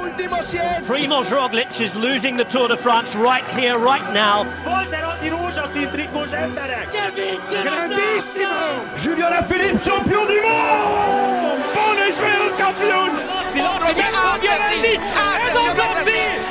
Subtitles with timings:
[0.00, 0.86] último 100.
[0.86, 4.46] Primoz Roglic is losing the Tour de France right here, right now.
[4.64, 6.88] Volter Atti rózsaszín trikós emberek!
[7.62, 8.58] Grandissimo!
[9.02, 13.30] Julien Alaphilippe, champion du monde Buon is wereldkampioen!
[15.50, 16.49] Roberto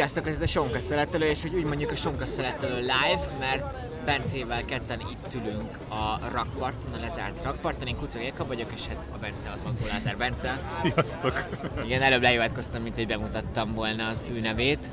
[0.00, 3.74] Sziasztok, ez itt a Sonka Szelettelő, és hogy úgy mondjuk a Sonka Szelettelő live, mert
[4.04, 7.88] Bencével ketten itt ülünk a rakparton, a lezárt rakparton.
[7.88, 10.60] Én Kucog Éka vagyok, és hát a Bence az Makó Lázár Bence.
[10.82, 11.46] Sziasztok!
[11.84, 14.88] Igen, előbb lejövetkeztem, mint hogy bemutattam volna az ő nevét.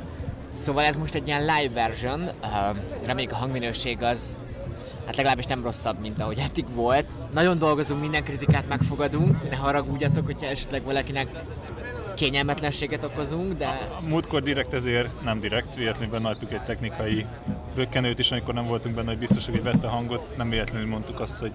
[0.47, 4.37] Szóval ez most egy ilyen live version, uh, reméljük a hangminőség az
[5.05, 7.05] hát legalábbis nem rosszabb, mint ahogy eddig volt.
[7.33, 11.27] Nagyon dolgozunk, minden kritikát megfogadunk, ne haragudjatok, hogyha esetleg valakinek
[12.17, 17.25] kényelmetlenséget okozunk, de A múltkor direkt ezért, nem direkt, véletlenül hagytuk egy technikai
[17.75, 21.19] bökkenőt is, amikor nem voltunk benne, hogy biztos, hogy vette a hangot, nem véletlenül mondtuk
[21.19, 21.51] azt, hogy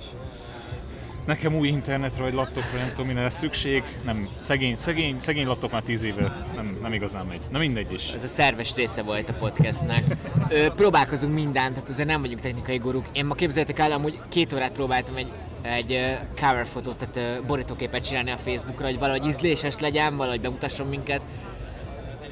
[1.27, 3.83] nekem új internetre vagy laptopra nem tudom, mire lesz szükség.
[4.05, 7.44] Nem, szegény, szegény, szegény laptop már tíz éve nem, nem igazán megy.
[7.50, 8.12] Na mindegy is.
[8.12, 10.05] ez a szerves része volt a podcastnek.
[10.48, 13.06] Ö, próbálkozunk mindent, tehát azért nem vagyunk technikai guruk.
[13.12, 18.30] Én ma képzeljétek el, amúgy két órát próbáltam egy, egy cover fotót, tehát borítóképet csinálni
[18.30, 21.20] a Facebookra, hogy valahogy ízléses legyen, valahogy bemutasson minket.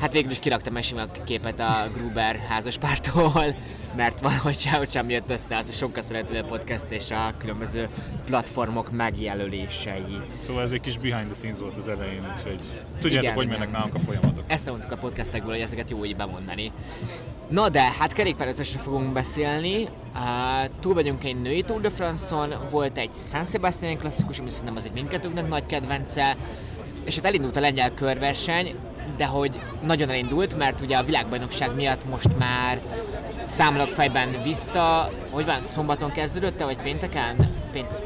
[0.01, 3.55] Hát végül is kiraktam sima képet a Gruber házaspártól,
[3.97, 7.89] mert valahogy sehogy sem jött össze az a sokkal szerető podcast és a különböző
[8.27, 10.21] platformok megjelölései.
[10.37, 12.61] Szóval ez egy kis behind the scenes volt az elején, úgyhogy
[13.01, 13.59] tudjátok, Igen, hogy igen.
[13.59, 14.45] mennek nálunk a folyamatok.
[14.47, 16.73] Ezt mondtuk a podcastekből, hogy ezeket jó így bemondani.
[17.49, 19.85] Na de, hát kerékpározásra fogunk beszélni.
[20.15, 24.77] Uh, túl vagyunk egy női Tour de France-on, volt egy San Sebastian klasszikus, ami szerintem
[24.77, 26.37] az egy mindkettőnknek nagy kedvence,
[27.05, 28.75] és hát elindult a lengyel körverseny,
[29.17, 32.81] de hogy nagyon elindult, mert ugye a világbajnokság miatt most már
[33.47, 37.37] számolok fejben vissza, hogy van, szombaton kezdődött vagy pénteken?
[37.73, 37.97] Pént...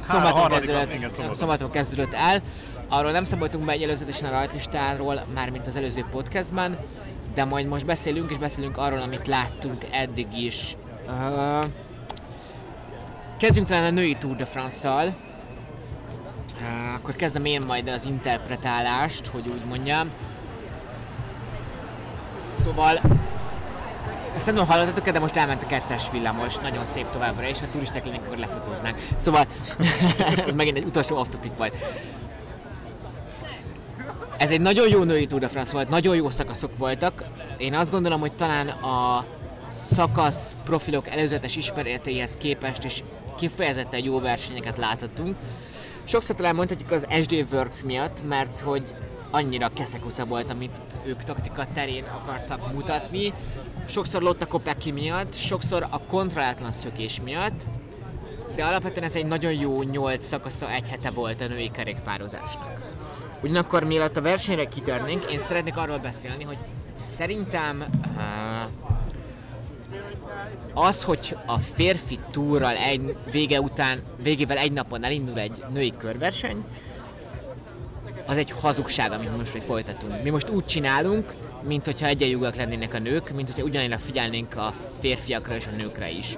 [0.00, 1.34] Szombaton kezdődött, igen, szombaton.
[1.34, 2.42] szombaton kezdődött el.
[2.88, 6.76] Arról nem számoltunk be egy előzetesen a rajtlistáról, már mint az előző podcastban,
[7.34, 10.76] de majd most beszélünk, és beszélünk arról, amit láttunk eddig is.
[11.06, 11.64] Uh,
[13.38, 15.14] kezdjünk talán a női Tour de France-szal.
[16.94, 20.10] Akkor kezdem én majd az interpretálást, hogy úgy mondjam.
[22.62, 23.00] Szóval
[24.36, 27.66] ezt nem tudom, hallottatok de most elment a kettes villamos, nagyon szép továbbra, és ha
[27.72, 28.98] turisták lennénk, akkor lefotóznánk.
[29.14, 29.46] Szóval,
[30.46, 31.74] ez megint egy utolsó off topic volt.
[34.36, 37.24] Ez egy nagyon jó női Tour de France volt, nagyon jó szakaszok voltak.
[37.58, 39.24] Én azt gondolom, hogy talán a
[39.70, 43.04] szakasz profilok előzetes ismeretéhez képest is
[43.36, 45.36] kifejezetten jó versenyeket láthatunk.
[46.10, 48.94] Sokszor talán mondhatjuk az SD Works miatt, mert hogy
[49.30, 50.70] annyira keszekusza volt, amit
[51.04, 53.32] ők taktika terén akartak mutatni.
[53.88, 57.66] Sokszor Lotta Kopecky miatt, sokszor a kontrollátlan szökés miatt,
[58.54, 62.94] de alapvetően ez egy nagyon jó nyolc szakasza egy hete volt a női kerékpározásnak.
[63.42, 66.58] Ugyanakkor mielőtt a versenyre kitörnénk, én szeretnék arról beszélni, hogy
[66.94, 67.84] szerintem
[68.16, 68.89] uh,
[70.74, 76.64] az, hogy a férfi túrral egy vége után, végével egy napon elindul egy női körverseny,
[78.26, 80.22] az egy hazugság, amit most még folytatunk.
[80.22, 84.74] Mi most úgy csinálunk, mint hogyha egyenjogúak lennének a nők, mint hogyha ugyanannyira figyelnénk a
[85.00, 86.36] férfiakra és a nőkre is.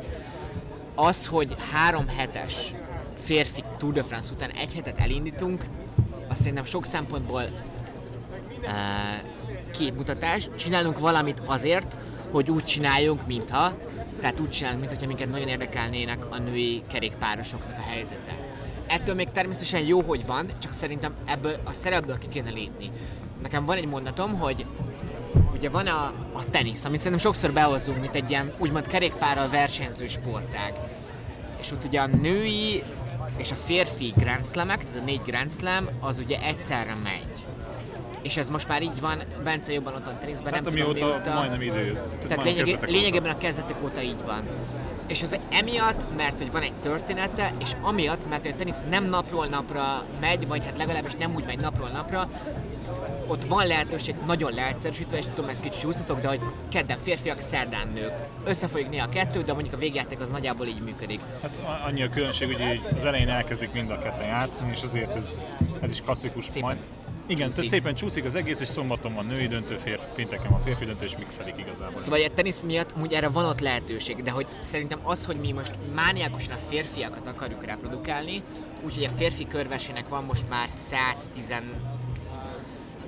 [0.95, 2.75] Az, hogy három hetes
[3.15, 5.65] férfi Tour de France után egy hetet elindítunk,
[6.29, 7.43] azt szerintem sok szempontból
[8.63, 8.69] uh,
[9.71, 10.49] képmutatás.
[10.55, 11.99] Csinálunk valamit azért,
[12.33, 13.73] hogy úgy csináljunk, mintha,
[14.21, 18.37] tehát úgy csinálunk, mintha minket nagyon érdekelnének a női kerékpárosoknak a helyzete.
[18.87, 22.91] Ettől még természetesen jó, hogy van, csak szerintem ebből a szerepből ki kéne lépni.
[23.43, 24.67] Nekem van egy mondatom, hogy
[25.53, 30.09] ugye van a, a tenisz, amit szerintem sokszor behozunk, mint egy ilyen úgymond kerékpárral versenyző
[30.09, 30.75] sportág.
[31.61, 32.83] És ott ugye a női
[33.37, 37.47] és a férfi Grand Slamek, tehát a négy Grand Slam, az ugye egyszerre megy.
[38.23, 41.35] És ez most már így van, Bence jobban ott van teniszben, Hát nem tudom mióta.
[41.35, 42.03] majdnem idő.
[42.29, 44.43] Tehát lényeg, lényegében a kezdetek óta így van.
[45.07, 49.05] És ez emiatt, mert hogy van egy története, és amiatt, mert hogy a tenisz nem
[49.05, 52.29] napról napra megy, vagy hát legalábbis nem úgy megy napról napra,
[53.27, 57.89] ott van lehetőség, nagyon leegyszerűsítve, és tudom, ezt kicsit csúsztatok, de hogy kedden férfiak, szerdán
[57.95, 58.13] nők.
[58.45, 61.21] Összefolyik néha a kettő, de mondjuk a végjáték az nagyjából így működik.
[61.43, 65.17] Hát a- annyi a különbség, hogy az elején elkezdik mind a ketten játszani, és azért
[65.17, 65.45] ez,
[65.81, 66.79] ez is klasszikus Szépen majd.
[67.27, 67.55] Igen, csúszik.
[67.55, 71.05] tehát szépen csúszik az egész, és szombaton van női döntő, férfi, pénteken van férfi döntő,
[71.05, 71.95] és mixelik igazából.
[71.95, 75.53] Szóval a tenisz miatt úgy erre van ott lehetőség, de hogy szerintem az, hogy mi
[75.53, 78.43] most mániákusan a férfiakat akarjuk reprodukálni,
[78.85, 81.55] úgyhogy a férfi körversenynek van most már 110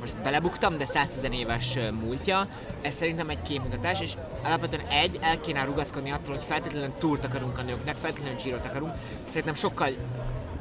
[0.04, 2.48] most belebuktam, de 110 éves múltja,
[2.82, 4.12] ez szerintem egy képmutatás, és
[4.44, 8.92] alapvetően egy, el kéne rugaszkodni attól, hogy feltétlenül túrt akarunk a nőknek, feltétlenül Girot akarunk,
[9.24, 9.88] szerintem sokkal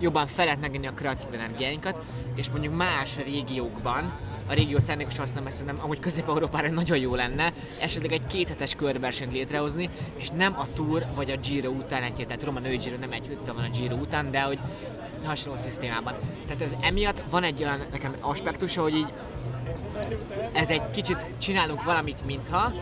[0.04, 1.98] jobban fel lehet megenni a kreatív energiáinkat,
[2.36, 4.14] és mondjuk más régiókban,
[4.48, 9.34] a régiót szándékos használom, mert szerintem amúgy Közép-Európára nagyon jó lenne esetleg egy kéthetes körversenyt
[9.34, 12.98] létrehozni, és nem a Tour vagy a Giro után egy tehát tudom a női Giro
[12.98, 14.60] nem egy héttel van a Giro után, de hogy
[15.26, 16.14] hasonló szisztémában.
[16.48, 19.14] Tehát ez emiatt van egy olyan nekem aspektusa, hogy így
[20.54, 22.74] ez egy kicsit csinálunk valamit, mintha,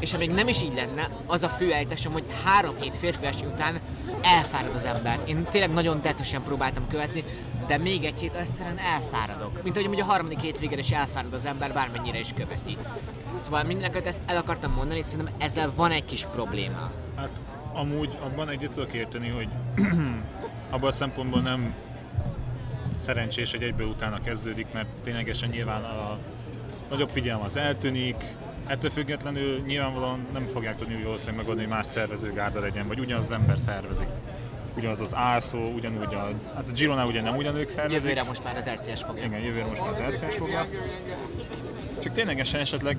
[0.00, 3.80] és amíg nem is így lenne, az a fő ejtesem, hogy három hét férfi után
[4.22, 5.18] elfárad az ember.
[5.24, 7.24] Én tényleg nagyon decesen próbáltam követni,
[7.66, 9.62] de még egy hét egyszerűen elfáradok.
[9.62, 12.76] Mint ahogy amúgy a harmadik hétvégén is elfárad az ember, bármennyire is követi.
[13.32, 16.90] Szóval mindeneket ezt el akartam mondani, és szerintem ezzel van egy kis probléma.
[17.16, 17.40] Hát
[17.72, 19.48] amúgy abban együtt tudok érteni, hogy
[20.70, 21.74] abban a szempontból nem
[22.98, 26.18] szerencsés, hogy egyből utána kezdődik, mert ténylegesen nyilván a
[26.90, 28.24] nagyobb figyelem az eltűnik,
[28.66, 33.24] ettől függetlenül nyilvánvalóan nem fogják tudni úgy valószínűleg megoldani, hogy más szervezőgárda legyen, vagy ugyanaz
[33.24, 34.08] az ember szervezik.
[34.76, 38.02] Ugyanaz az ászó, ugyanúgy a, hát a Girona ugye nem ugyanők szervezik.
[38.02, 39.24] Jövőre most már az RCS fogja.
[39.24, 40.66] Igen, jövőre most már az RCS fogja.
[42.02, 42.98] Csak ténylegesen esetleg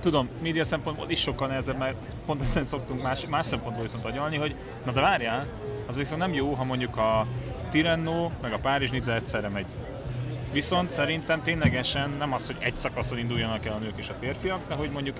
[0.00, 1.94] tudom, média szempontból is sokkal nehezebb, mert
[2.26, 4.54] pont ezen szoktunk más, más szempontból viszont agyalni, hogy
[4.84, 5.46] na de várjál,
[5.86, 7.26] az viszont nem jó, ha mondjuk a
[7.70, 9.66] Tirreno meg a Párizs Nizza egyszerre megy.
[10.52, 14.60] Viszont szerintem ténylegesen nem az, hogy egy szakaszon induljanak el a nők és a férfiak,
[14.68, 15.16] de hogy mondjuk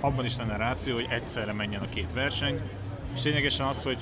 [0.00, 2.60] abban is lenne ráció, hogy egyszerre menjen a két verseny,
[3.14, 3.98] és ténylegesen az, hogy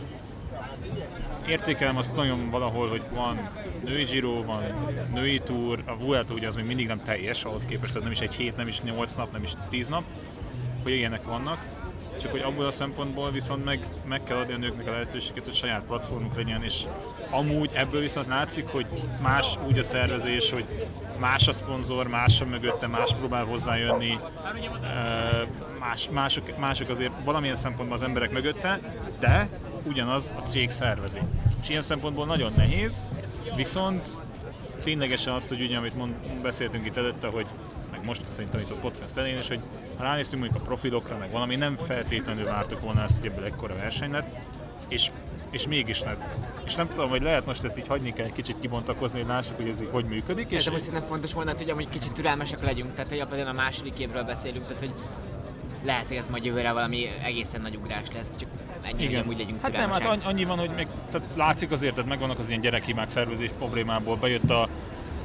[1.49, 3.51] értékelem azt nagyon valahol, hogy van
[3.85, 4.63] női Giro, van
[5.13, 8.21] női túr, a Vuelta ugye az még mindig nem teljes ahhoz képest, tehát nem is
[8.21, 10.03] egy hét, nem is nyolc nap, nem is tíz nap,
[10.83, 11.59] hogy ilyenek vannak.
[12.23, 15.55] Csak hogy abból a szempontból viszont meg, meg kell adni a nőknek a lehetőséget, hogy
[15.55, 16.85] saját platformuk legyen, és
[17.31, 18.87] amúgy ebből viszont látszik, hogy
[19.23, 20.65] más úgy a szervezés, hogy
[21.19, 24.19] más a szponzor, más a mögötte, más próbál hozzájönni,
[25.79, 28.81] más, mások, mások azért valamilyen szempontból az emberek mögötte,
[29.19, 29.49] de
[29.83, 31.21] ugyanaz a cég szervezi.
[31.63, 33.09] És ilyen szempontból nagyon nehéz,
[33.57, 34.09] viszont
[34.83, 37.47] ténylegesen azt, hogy ugye, amit mond, beszéltünk itt előtte, hogy
[38.03, 39.61] meg most szerintem itt a podcast elején is, hogy
[39.97, 43.75] ha ránéztünk mondjuk a profilokra, meg valami, nem feltétlenül vártuk volna ezt, hogy ebből ekkora
[43.75, 44.37] verseny lett,
[44.89, 45.11] és,
[45.51, 46.21] és mégis lett.
[46.65, 49.57] És nem tudom, hogy lehet most ezt így hagyni kell egy kicsit kibontakozni, hogy lássuk,
[49.57, 50.51] hogy ez így hogy működik.
[50.51, 53.63] És És amúgy szerintem fontos volna, hogy amúgy kicsit türelmesek legyünk, tehát hogy például a
[53.63, 54.93] második évről beszélünk, tehát hogy
[55.83, 58.49] lehet, hogy ez majd jövőre valami egészen nagy ugrás lesz, csak
[58.83, 62.09] ennyi, hogy amúgy legyünk Hát nem, hát annyi- van, hogy meg, tehát látszik azért, tehát
[62.11, 64.17] megvannak az ilyen gyerekhibák szervezés problémából.
[64.17, 64.69] Bejött a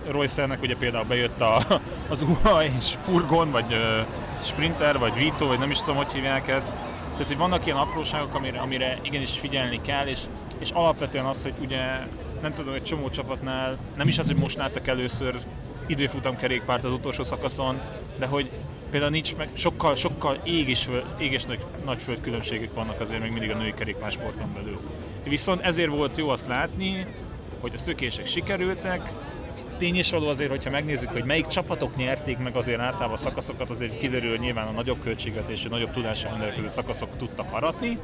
[0.10, 4.02] Royce-nek ugye például bejött a, az UA és furgon, vagy ö,
[4.42, 6.74] sprinter, vagy Vito, vagy nem is tudom, hogy hívják ezt.
[7.12, 10.20] Tehát, hogy vannak ilyen apróságok, amire, amire igenis figyelni kell, és,
[10.60, 11.82] és alapvetően az, hogy ugye
[12.42, 15.36] nem tudom, egy csomó csapatnál, nem is az, hogy most láttak először
[15.86, 17.80] időfutam kerékpárt az utolsó szakaszon,
[18.18, 18.50] de hogy
[18.92, 20.90] például nincs meg, sokkal, sokkal ég és,
[21.20, 24.78] ég és nagy, nagy földkülönbségek vannak azért még mindig a női kerékpársporton belül.
[25.24, 27.06] Viszont ezért volt jó azt látni,
[27.60, 29.10] hogy a szökések sikerültek,
[29.78, 33.70] tény is való azért, hogyha megnézzük, hogy melyik csapatok nyerték meg azért általában a szakaszokat,
[33.70, 38.00] azért kiderül, hogy nyilván a nagyobb költségvetésű, nagyobb tudással rendelkező szakaszok tudtak aratni,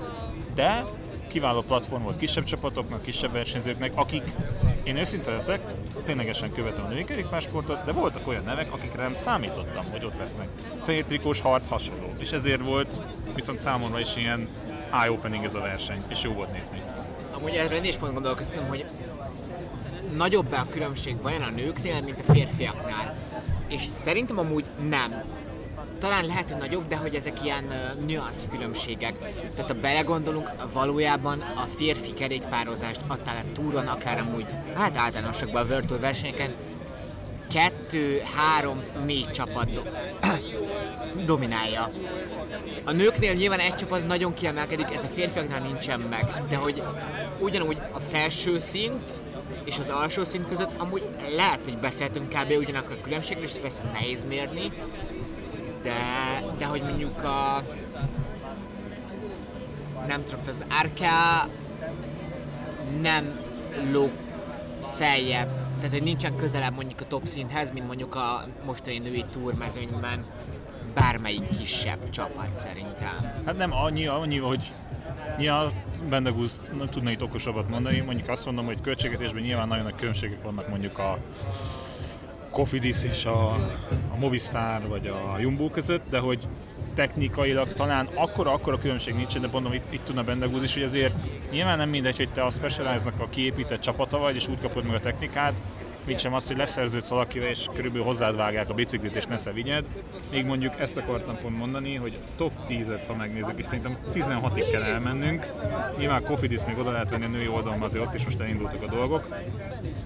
[0.56, 0.84] de
[1.28, 4.24] kiváló platform volt kisebb csapatoknak, kisebb versenyzőknek, akik,
[4.84, 5.60] én őszinte leszek,
[6.04, 10.48] ténylegesen követem a női kerékpársportot, de voltak olyan nevek, akikre nem számítottam, hogy ott lesznek.
[10.86, 13.02] Fehér trikós harc hasonló, és ezért volt
[13.36, 14.48] viszont számomra is ilyen
[14.92, 16.82] eye-opening ez a verseny, és jó volt nézni.
[17.32, 18.86] Amúgy erről én is pont gondolkoztam, hogy
[20.16, 23.16] nagyobb a különbség vajon a nőknél, mint a férfiaknál.
[23.68, 25.24] És szerintem amúgy nem.
[26.00, 29.14] Talán lehet, hogy nagyobb, de hogy ezek ilyen uh, nüanszi különbségek.
[29.56, 35.80] Tehát ha belegondolunk, valójában a férfi kerékpározást akár a túron, akár amúgy, hát általánosakban a
[35.80, 36.54] Tour versenyeken,
[37.54, 39.90] kettő, három, négy csapat do-
[41.26, 41.92] dominálja.
[42.84, 46.84] A nőknél nyilván egy csapat nagyon kiemelkedik, ez a férfiaknál nincsen meg, de hogy
[47.40, 49.22] ugyanúgy a felső szint
[49.64, 51.04] és az alsó szint között amúgy
[51.36, 52.54] lehet, hogy beszéltünk kb.
[52.58, 54.72] ugyanakkor a különbségről, és persze nehéz mérni,
[55.82, 55.94] de,
[56.58, 57.64] de hogy mondjuk a
[60.08, 61.00] nem tudom, az RK
[63.02, 63.40] nem
[63.92, 64.10] lóg
[64.96, 70.26] feljebb, tehát hogy nincsen közelebb mondjuk a top szinthez, mint mondjuk a mostani női túrmezőnyben
[70.94, 73.42] bármelyik kisebb csapat szerintem.
[73.46, 74.74] Hát nem annyi, annyi, hogy
[75.40, 75.72] Ja,
[76.10, 78.00] Bendegúz tudna itt okosabbat mondani.
[78.00, 81.18] Mondjuk azt mondom, hogy költségvetésben nyilván nagyon nagy különbségek vannak mondjuk a
[82.50, 83.52] Cofidis és a,
[84.12, 86.48] a Movistar vagy a Jumbo között, de hogy
[86.96, 91.14] technikailag talán akkora, akkora különbség nincsen, de mondom, itt, itt tudna Bendegúz is, hogy azért
[91.52, 94.96] nyilván nem mindegy, hogy te a Specialized-nak a kiépített csapata vagy, és úgy kapod meg
[94.96, 95.62] a technikát,
[96.06, 99.86] mint sem azt, hogy leszerződsz valakivel, és körülbelül hozzád vágják a biciklit, és nesze vigyed.
[100.32, 104.82] Még mondjuk ezt akartam pont mondani, hogy top 10-et, ha megnézzük, és szerintem 16-ig kell
[104.82, 105.52] elmennünk.
[105.98, 108.88] Nyilván Kofidis még oda lehet venni a női oldalon, azért ott is most elindultak a
[108.88, 109.28] dolgok.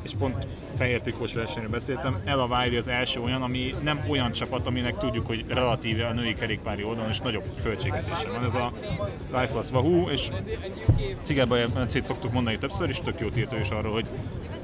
[0.02, 4.68] És pont fehér trikós versenyről beszéltem, Ella Wiley az első olyan, ami nem olyan csapat,
[4.68, 8.44] aminek tudjuk, hogy relatíve a női kerékpári oldalon is nagyobb költségvetése van.
[8.44, 8.72] Ez a
[9.40, 10.30] Lifeless Wahoo, és
[11.22, 14.06] Cigerbe Bencét szoktuk mondani többször, és tök jót írt is arról, hogy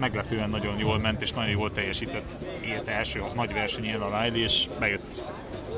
[0.03, 2.23] meglepően nagyon jól ment, és nagyon jól teljesített
[2.65, 5.23] élt első a nagy versenyén a Wiley, és bejött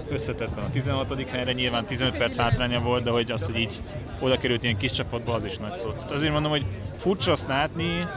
[0.10, 1.29] összetettben a 16.
[1.29, 3.82] helyre, nyilván 15 perc hátránya volt, de hogy az, hogy így
[4.20, 5.91] oda került ilyen kis csapatba, az is nagy szó.
[5.91, 6.65] Tehát azért mondom, hogy
[6.98, 8.08] furcsa azt látni,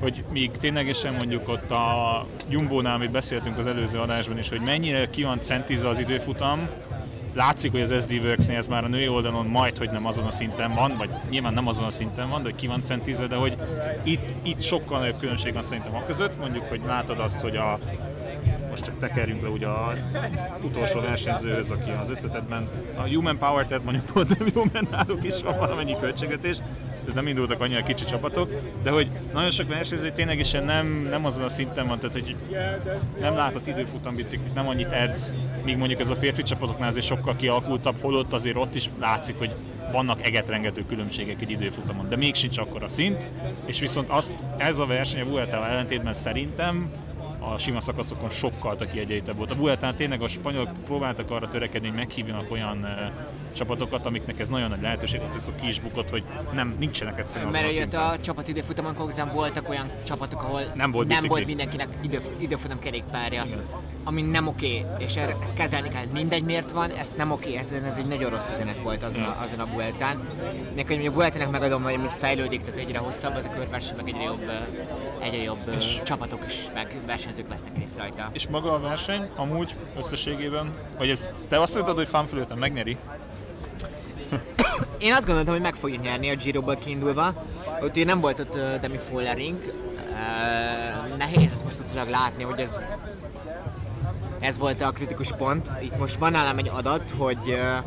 [0.00, 5.10] hogy míg ténylegesen mondjuk ott a Jumbo-nál, amit beszéltünk az előző adásban is, hogy mennyire
[5.10, 6.68] ki van centizve az időfutam,
[7.38, 10.30] látszik, hogy az SD works ez már a női oldalon majd, hogy nem azon a
[10.30, 13.36] szinten van, vagy nyilván nem azon a szinten van, de hogy ki van centizve, de
[13.36, 13.56] hogy
[14.02, 17.78] itt, itt sokkal nagyobb különbség van szerintem a között, mondjuk, hogy látod azt, hogy a
[18.70, 19.94] most csak tekerjünk le ugye a
[20.62, 25.42] utolsó versenyzőhöz, aki az összetetben a Human Power, tehát mondjuk pont nem Human náluk is
[25.42, 26.56] van valamennyi költségvetés,
[27.08, 31.44] tehát nem indultak annyira kicsi csapatok, de hogy nagyon sok versenyző ténylegesen nem, nem azon
[31.44, 32.36] a szinten van, tehát hogy
[33.20, 35.34] nem látott időfutam biciklit, nem annyit edz,
[35.64, 39.54] míg mondjuk ez a férfi csapatoknál azért sokkal kialakultabb, holott azért ott is látszik, hogy
[39.92, 43.26] vannak egetrengető különbségek egy időfutamon, de még sincs akkor a szint,
[43.64, 46.90] és viszont azt, ez a verseny a Vuelta ellentétben szerintem
[47.40, 49.50] a sima szakaszokon sokkal kiegyenlítebb volt.
[49.50, 52.90] A Vueltán tényleg a spanyolok próbáltak arra törekedni, hogy meghívjanak olyan uh,
[53.52, 57.18] csapatokat, amiknek ez nagyon nagy lehetőség, ott ez a ki is bukott, hogy nem, nincsenek
[57.18, 58.00] egyszerűen Mert a jött szinten.
[58.00, 61.28] a csapat időfutamon konkrétan voltak olyan csapatok, ahol Nem volt nem bicikli.
[61.28, 63.44] volt mindenkinek idő, időfutam kerékpárja.
[63.46, 63.62] Igen.
[64.04, 66.04] Ami nem oké, és erre, ezt kezelni kell.
[66.12, 69.36] Mindegy miért van, ez nem oké, ez, ez egy nagyon rossz üzenet volt azon a,
[69.42, 70.28] azon a Vueltán.
[70.76, 74.22] Nekem hogy a Vueltának megadom, hogy fejlődik, tehát egyre hosszabb az a körverseny, meg egyre
[74.22, 74.52] jobb, ö,
[75.20, 78.30] egyre jobb ö, csapatok is, meg versenyzők vesznek részt rajta.
[78.32, 82.96] És maga a verseny amúgy összességében, vagy ez, te azt mondtad, hogy fanfülőten megnyeri?
[84.98, 87.44] Én azt gondoltam, hogy meg fogja nyerni a Giro-ból kiindulva.
[87.80, 89.58] Ugye nem volt ott uh, Demi Follering.
[90.10, 92.92] Uh, nehéz ezt most utólag látni, hogy ez
[94.40, 95.72] ez volt a kritikus pont.
[95.82, 97.84] Itt most van nálam egy adat, hogy uh,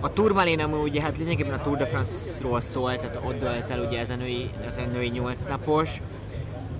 [0.00, 3.80] a Tourmaline amúgy ugye hát lényegében a Tour de France-ról szólt, tehát ott dölt el
[3.80, 6.00] ugye ez a női, ez a női 8 napos.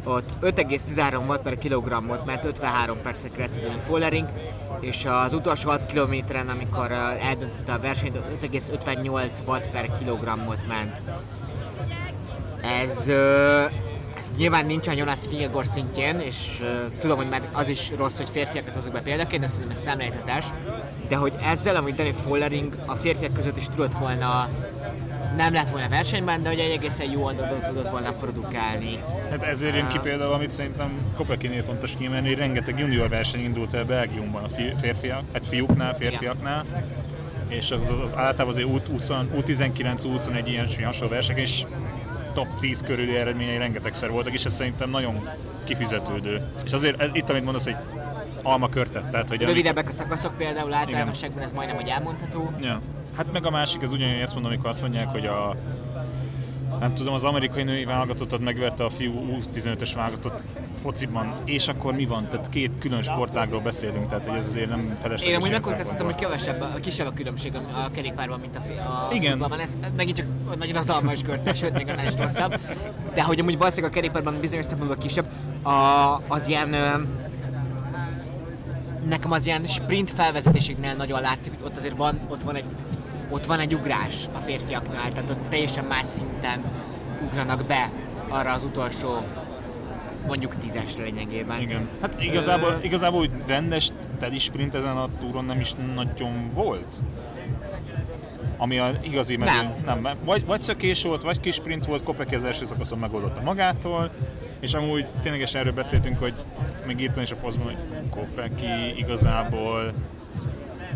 [0.04, 4.28] Ott 5,13 watt per kilogrammot, mert 53 percet keresztül Demi Follering,
[4.80, 11.02] és az utolsó 6 kilométeren, amikor eldöntötte a versenyt, ott 5,58 watt per kilogrammot ment.
[12.80, 13.08] Ez,
[14.18, 16.64] ez nyilván nincsen Jonas Fingegor szintjén, és
[16.98, 20.46] tudom, hogy már az is rossz, hogy férfiakat hozok be példaként, de szerintem ez szemléltetés.
[21.08, 24.48] De hogy ezzel, amit Danny Follering a férfiak között is tudott volna
[25.36, 28.98] nem lett volna versenyben, de hogy egy egészen jó adatot tudott volna produkálni.
[29.30, 33.74] Hát ezért jön ki például, amit szerintem Kopekinél fontos kiemelni, hogy rengeteg junior verseny indult
[33.74, 36.64] el Belgiumban a fi- férfiak, hát fiúknál, férfiaknál,
[37.48, 41.64] és az, az, az általában azért U20, U19-21 ilyen hasonló verseny, és
[42.34, 45.28] top 10 körüli eredményei rengetegszer voltak, és ez szerintem nagyon
[45.64, 46.42] kifizetődő.
[46.64, 47.76] És azért itt, amit mondasz, hogy
[48.42, 52.52] alma körtet, tehát hogy amik- Rövidebbek a szakaszok például általánosságban ez majdnem, hogy elmondható.
[52.60, 52.80] Ja.
[53.16, 55.56] Hát meg a másik, ez ugyanúgy ezt mondom, amikor azt mondják, hogy a
[56.80, 60.40] nem tudom, az amerikai női válogatottat megverte a fiú U15-ös válogatott
[60.82, 62.28] fociban, és akkor mi van?
[62.28, 65.34] Tehát két külön sportágról beszélünk, tehát hogy ez azért nem felesleges.
[65.34, 69.08] Én amúgy megkockáztatom, hogy kevesebb, a kisebb a különbség a kerékpárban, mint a, fi- a
[69.12, 69.30] Igen.
[69.30, 69.60] futballban.
[69.60, 70.26] Ez megint csak
[70.58, 72.58] nagyon az alma is körte, sőt, még annál is rosszabb.
[73.14, 75.26] De hogy amúgy valószínűleg a kerékpárban bizonyos szempontból kisebb,
[75.62, 76.76] a, az ilyen
[79.08, 82.64] nekem az ilyen sprint felvezetéseknél nagyon látszik, hogy ott azért van, ott van egy,
[83.32, 86.64] ott van egy ugrás a férfiaknál, tehát ott teljesen más szinten
[87.26, 87.90] ugranak be
[88.28, 89.24] arra az utolsó
[90.26, 91.60] mondjuk tízesre lényegében.
[91.60, 91.88] Igen.
[92.00, 96.96] Hát igazából, igazából úgy rendes teli sprint ezen a túron nem is nagyon volt.
[98.56, 99.72] Ami a igazi mező, Nem.
[99.84, 100.00] nem.
[100.00, 100.16] nem.
[100.24, 104.10] Vagy, vagy szökés volt, vagy kis sprint volt, Kopek az első szakaszon megoldotta magától,
[104.60, 106.34] és amúgy ténylegesen erről beszéltünk, hogy
[106.86, 107.78] még írtam is a posztban, hogy
[108.10, 109.92] Kopeki igazából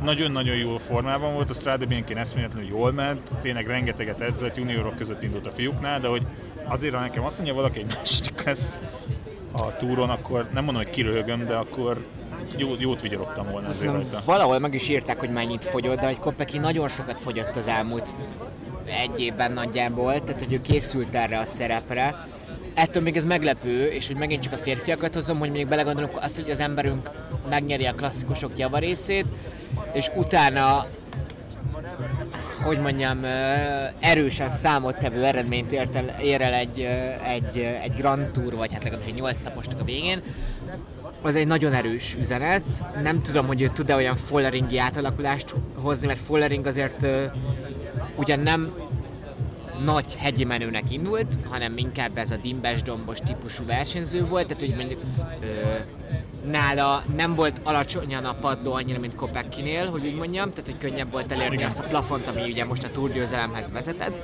[0.02, 5.46] nagyon-nagyon jó formában volt, a Bianchi eszméletlenül jól ment, tényleg rengeteget edzett, juniorok között indult
[5.46, 6.22] a fiúknál, de hogy
[6.64, 8.80] azért, ha nekem azt mondja valaki, egy második lesz
[9.52, 12.04] a túron, akkor nem mondom, hogy kiröhögöm, de akkor
[12.56, 14.20] jó, jót vigyorogtam volna azért rajta.
[14.24, 18.06] valahol meg is írták, hogy mennyit fogyott, de hogy Kopecky nagyon sokat fogyott az elmúlt
[18.84, 22.24] egy évben nagyjából, tehát hogy ő készült erre a szerepre.
[22.74, 26.40] Ettől még ez meglepő, és hogy megint csak a férfiakat hozom, hogy még belegondolunk azt,
[26.40, 27.10] hogy az emberünk
[27.48, 29.26] megnyeri a klasszikusok javarészét,
[29.92, 30.86] és utána
[32.62, 33.24] hogy mondjam,
[34.00, 36.88] erősen számottevő eredményt ért el, ér el egy,
[37.24, 40.22] egy, egy Grand Tour, vagy hát legalábbis egy 8 naposnak a végén,
[41.22, 42.62] az egy nagyon erős üzenet.
[43.02, 47.06] Nem tudom, hogy ő tud-e olyan folleringi átalakulást hozni, mert follering azért
[48.16, 48.72] ugyan nem
[49.84, 54.74] nagy hegyi menőnek indult, hanem inkább ez a dimbes dombos típusú versenyző volt, tehát hogy
[54.74, 55.00] mondjuk
[55.42, 55.46] ö,
[56.50, 61.12] nála nem volt alacsonyan a padló annyira, mint Kopeckinél, hogy úgy mondjam, tehát hogy könnyebb
[61.12, 64.18] volt elérni azt a plafont, ami ugye most a Tour győzelemhez vezetett,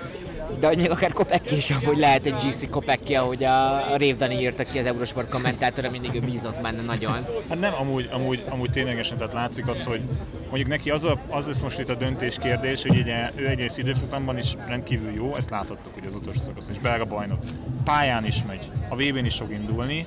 [0.60, 4.16] de hogy még akár Kopecki is amúgy lehet egy GC Kopecki, ahogy a, a Rév
[4.16, 7.26] Dani írta ki az Eurosport kommentátora, mindig ő bízott benne nagyon.
[7.48, 10.00] Hát nem, amúgy, amúgy, amúgy ténylegesen, tehát látszik az, hogy
[10.48, 13.78] mondjuk neki az, a, az lesz most itt a döntés kérdés, hogy ugye, ő egyrészt
[13.78, 17.38] időfutamban is rendkívül jó, ezt láthattuk hogy az utolsó szakaszon is, belga bajnok.
[17.84, 20.06] Pályán is megy, a VB-n is fog indulni,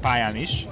[0.00, 0.66] pályán is,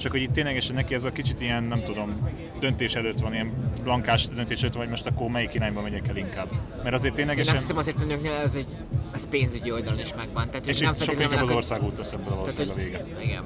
[0.00, 2.30] csak hogy itt ténylegesen neki ez a kicsit ilyen, nem tudom,
[2.60, 3.52] döntés előtt van, ilyen
[3.84, 6.48] blankás döntés előtt van, hogy most akkor melyik irányba megyek el inkább.
[6.82, 8.68] Mert azért Én ténylegesen, azt hiszem azért a nőknél ez, egy,
[9.14, 10.46] ez pénzügyi oldalon is megvan.
[10.46, 12.80] Tehát, hogy és nem itt sok feltétlenül inkább az vannak- országút lesz ebből valószínűleg a
[12.80, 12.98] vége.
[12.98, 13.42] hogy, igen.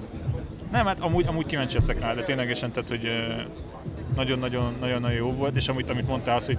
[0.73, 3.09] Nem, hát amúgy, amúgy kíváncsi leszek rá, de ténylegesen, tehát, hogy
[4.15, 6.59] nagyon-nagyon-nagyon jó volt, és amit, amit mondtál, az, hogy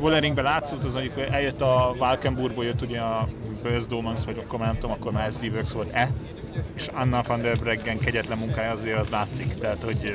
[0.00, 3.28] Wolleringben látszott, az hogy eljött a Valkenburgból, jött ugye a
[3.62, 6.10] Börs Domans, vagy akkor már nem tudom, akkor már SD Works volt E,
[6.74, 10.14] és Anna van der Breggen kegyetlen munkája azért az látszik, tehát hogy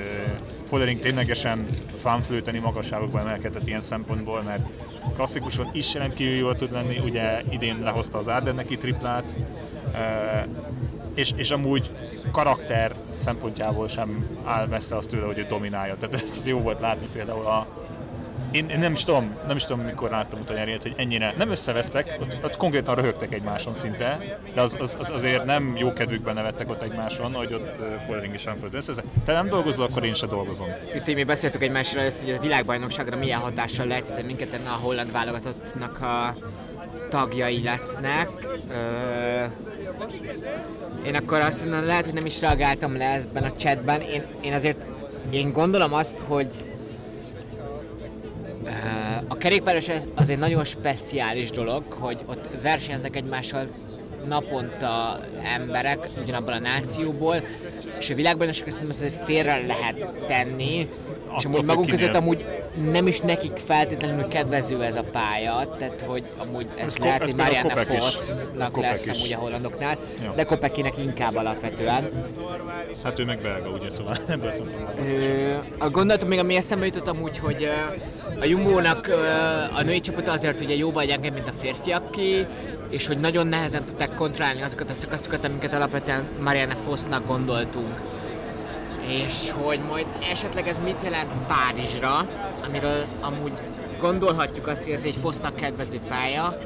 [0.67, 1.65] Follering ténylegesen
[2.01, 4.70] fanflőteni magasságokba emelkedett ilyen szempontból, mert
[5.15, 9.36] klasszikusan is rendkívül jól tud lenni, ugye idén lehozta az Ardenneki triplát,
[11.15, 11.91] és, és amúgy
[12.32, 15.98] karakter szempontjából sem áll messze azt tőle, hogy ő dominálja.
[15.98, 17.67] Tehát ez jó volt látni például a,
[18.51, 22.18] én, én nem is tudom, nem is tudom, mikor láttam utoljára hogy ennyire nem összevesztek,
[22.22, 26.70] ott, ott konkrétan röhögtek egymáson szinte, de az, az, az azért nem jó kedvükben nevettek
[26.70, 29.04] ott egymáson, hogy ott uh, nem föld össze.
[29.25, 30.68] Te nem dolgozol, akkor én se dolgozom.
[30.96, 35.12] Itt mi beszéltük egymásról, ezt, hogy a világbajnokságra milyen hatással lehet, hiszen minket a holland
[35.12, 36.36] válogatottnak a
[37.10, 38.30] tagjai lesznek.
[38.70, 39.44] Ö,
[41.06, 44.02] én akkor azt mondom, lehet, hogy nem is reagáltam le ebben a chatben.
[44.02, 44.86] Én, én azért
[45.30, 46.52] én gondolom azt, hogy
[49.27, 53.67] a kerékpáros ez az egy nagyon speciális dolog, hogy ott versenyeznek egymással
[54.27, 57.43] naponta emberek ugyanabban a nációból,
[57.99, 60.89] és a világbajnokságra szerintem ezt félre lehet tenni,
[61.38, 62.45] és amúgy maguk között amúgy
[62.91, 67.36] nem is nekik feltétlenül kedvező ez a pálya, tehát hogy amúgy ez, Ez lehet, hogy
[67.36, 67.86] Marianne.
[67.86, 69.13] Fossnak lesz is.
[69.17, 70.34] amúgy a hollandoknál, Ja.
[70.36, 72.10] de Kopekinek inkább alapvetően.
[73.04, 75.65] Hát ő meg belga, ugye, szóval ebből a szempontból.
[75.78, 77.69] A gondolatom még, ami eszembe jutott amúgy, hogy
[78.41, 79.08] a Jumbo-nak
[79.78, 82.45] a női csapata azért ugye jóval gyengébb, mint a férfiaké,
[82.89, 88.15] és hogy nagyon nehezen tudták kontrollálni azokat a szakaszokat, amiket alapvetően Marianne Fossnak gondoltunk.
[89.08, 92.30] És hogy majd esetleg ez mit jelent Párizsra,
[92.65, 93.52] amiről amúgy
[94.00, 96.58] gondolhatjuk azt, hogy ez egy Fossnak kedvező pálya,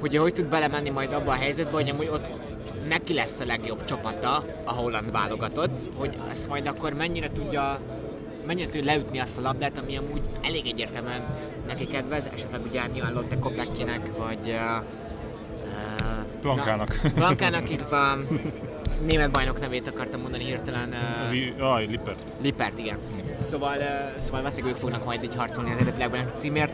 [0.00, 2.26] hogy hogy tud belemenni majd abba a helyzetbe, hogy amúgy ott
[2.88, 7.80] neki lesz a legjobb csapata, a holland válogatott, hogy ezt majd akkor mennyire tudja
[8.46, 11.22] mennyire tud leütni azt a labdát, ami amúgy elég egyértelműen
[11.66, 14.84] neki kedvez, esetleg ugye nyilván Lotte Kopeckinek, vagy uh,
[16.42, 17.02] Blankának.
[17.02, 18.16] Na, Blankának, illetve
[19.04, 20.88] német bajnok nevét akartam mondani hirtelen.
[21.58, 22.22] Uh, Aj, Lippert.
[22.42, 22.98] Lippert, igen.
[23.34, 26.72] Szóval, uh, szóval valószínűleg ők fognak majd így harcolni az eredetilegben a címért.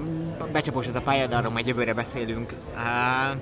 [0.00, 2.54] Mm, Becsapós ez a pálya, de arról majd jövőre beszélünk.
[2.74, 3.38] Uh,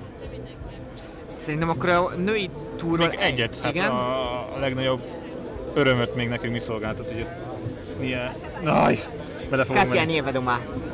[1.31, 3.07] szerintem akkor a női túról...
[3.07, 3.91] Még egyet, hát igen?
[3.91, 5.01] a, a legnagyobb
[5.73, 7.25] örömöt még nekünk mi szolgáltat, hogy
[7.99, 8.31] Nie...
[8.63, 9.03] Naj!
[9.49, 10.19] Bele fogom Cassian menni.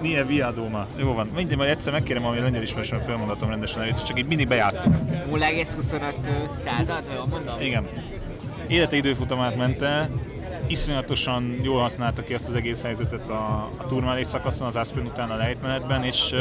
[0.01, 0.87] Nie Viadoma.
[0.97, 4.47] Jó van, mindig majd egyszer megkérem, ami lengyel ismerősen felmondatom rendesen előtt, csak így mindig
[4.47, 4.93] bejátszuk.
[5.31, 7.61] 0,25 század, ha jól mondom?
[7.61, 7.87] Igen.
[8.67, 10.09] Élete időfutamát ment el,
[10.67, 15.29] iszonyatosan jól használta ki azt az egész helyzetet a, a turmálés szakaszon, az Aspen után
[15.29, 16.33] a lejtmenetben, és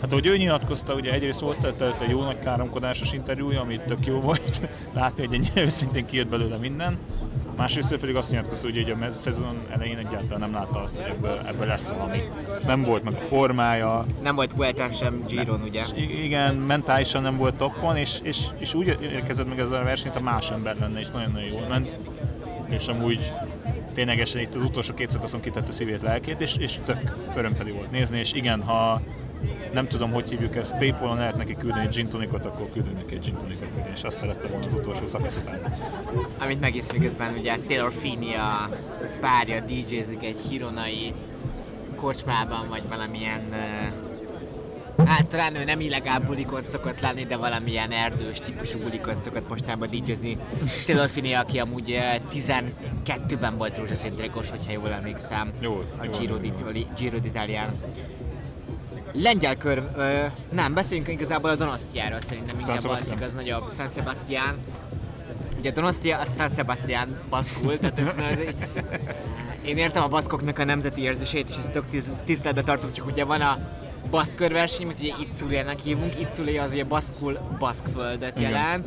[0.00, 4.06] hát ahogy ő nyilatkozta, ugye egyrészt volt előtt egy jó nagy káromkodásos interjúja, ami tök
[4.06, 4.60] jó volt
[4.94, 6.98] látni, hogy ennyire őszintén kijött belőle minden.
[7.60, 11.38] Másrészt pedig azt nyilatkozta, hogy ugye a szezon elején egyáltalán nem látta azt, hogy ebből,
[11.46, 12.22] ebből lesz valami.
[12.66, 15.82] Nem volt meg a formája, Nem volt Vueltán sem Giron, ugye?
[15.94, 20.16] I- igen, mentálisan nem volt toppon, és, és, és úgy érkezett meg ezzel a versenyt,
[20.16, 21.96] a más ember lenne, és nagyon-nagyon jól ment.
[22.68, 23.32] És amúgy
[23.94, 28.18] ténylegesen itt az utolsó két szakaszon kitette szívét, lelkét, és, és tök örömteli volt nézni,
[28.18, 29.00] és igen, ha
[29.72, 33.14] nem tudom, hogy hívjuk ezt, Paypal-on lehet neki küldeni egy gin tonicot, akkor küldünk neki
[33.14, 35.74] egy gin tonicot, és azt szerette volna az utolsó szakasz után.
[36.40, 38.68] Amit megisz miközben ugye Taylor Finney a
[39.20, 41.12] párja DJ-zik egy hironai
[41.96, 44.10] kocsmában, vagy valamilyen uh,
[45.06, 49.88] Hát talán ő nem illegál bulikon szokott lenni, de valamilyen erdős típusú bulikon szokott mostanában
[49.90, 50.36] DJ-zni.
[50.86, 55.50] Taylor Finney, aki amúgy eh, 12-ben volt rózsaszín hogyha jól emlékszem.
[55.60, 56.36] Jól, A Giro,
[56.96, 57.68] Giro d'Italián.
[59.12, 59.84] Lengyel kör...
[59.96, 63.72] Ö, nem, beszéljünk igazából a Donostiáról szerintem inkább az, az nagyobb.
[63.72, 64.58] San Sebastian.
[65.58, 68.38] Ugye Donostia, az San Sebastian baszkul, tehát ez, ez
[69.64, 73.24] én értem a baszkoknak a nemzeti érzését, és ezt tök tiz, tiszteletbe tartom, csak ugye
[73.24, 73.58] van a
[74.10, 76.20] baszk körverseny, amit ugye Itzulének hívunk.
[76.20, 78.86] Itzulé az ugye baszkul baszkföldet jelent.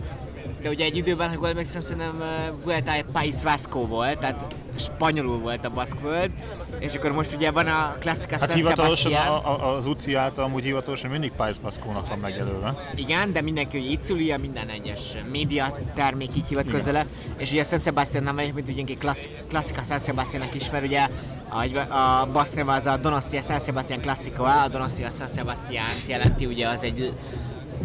[0.61, 2.23] De ugye egy időben, ha jól emlékszem, szerintem
[2.63, 6.31] Vuelta País Vasco volt, tehát spanyolul volt a baszkföld,
[6.79, 10.45] és akkor most ugye van a klasszika Hát San hivatalosan a, a, az UCI által
[10.45, 12.91] amúgy hivatalosan mindig Pais Baszkónak van megjelölve.
[12.95, 17.05] Igen, de mindenki, hogy Itzulia, minden egyes média termék így hivatkozza le.
[17.37, 20.85] És ugye San Sebastian nem vagy, mint ugye egy klassz, klasszika San Sebastiannak is, mert
[20.85, 21.07] ugye
[21.49, 26.45] a, a bassz neve az a Donostia San Sebastian Classico, a Donostia San Sebastian jelenti,
[26.45, 27.11] ugye az egy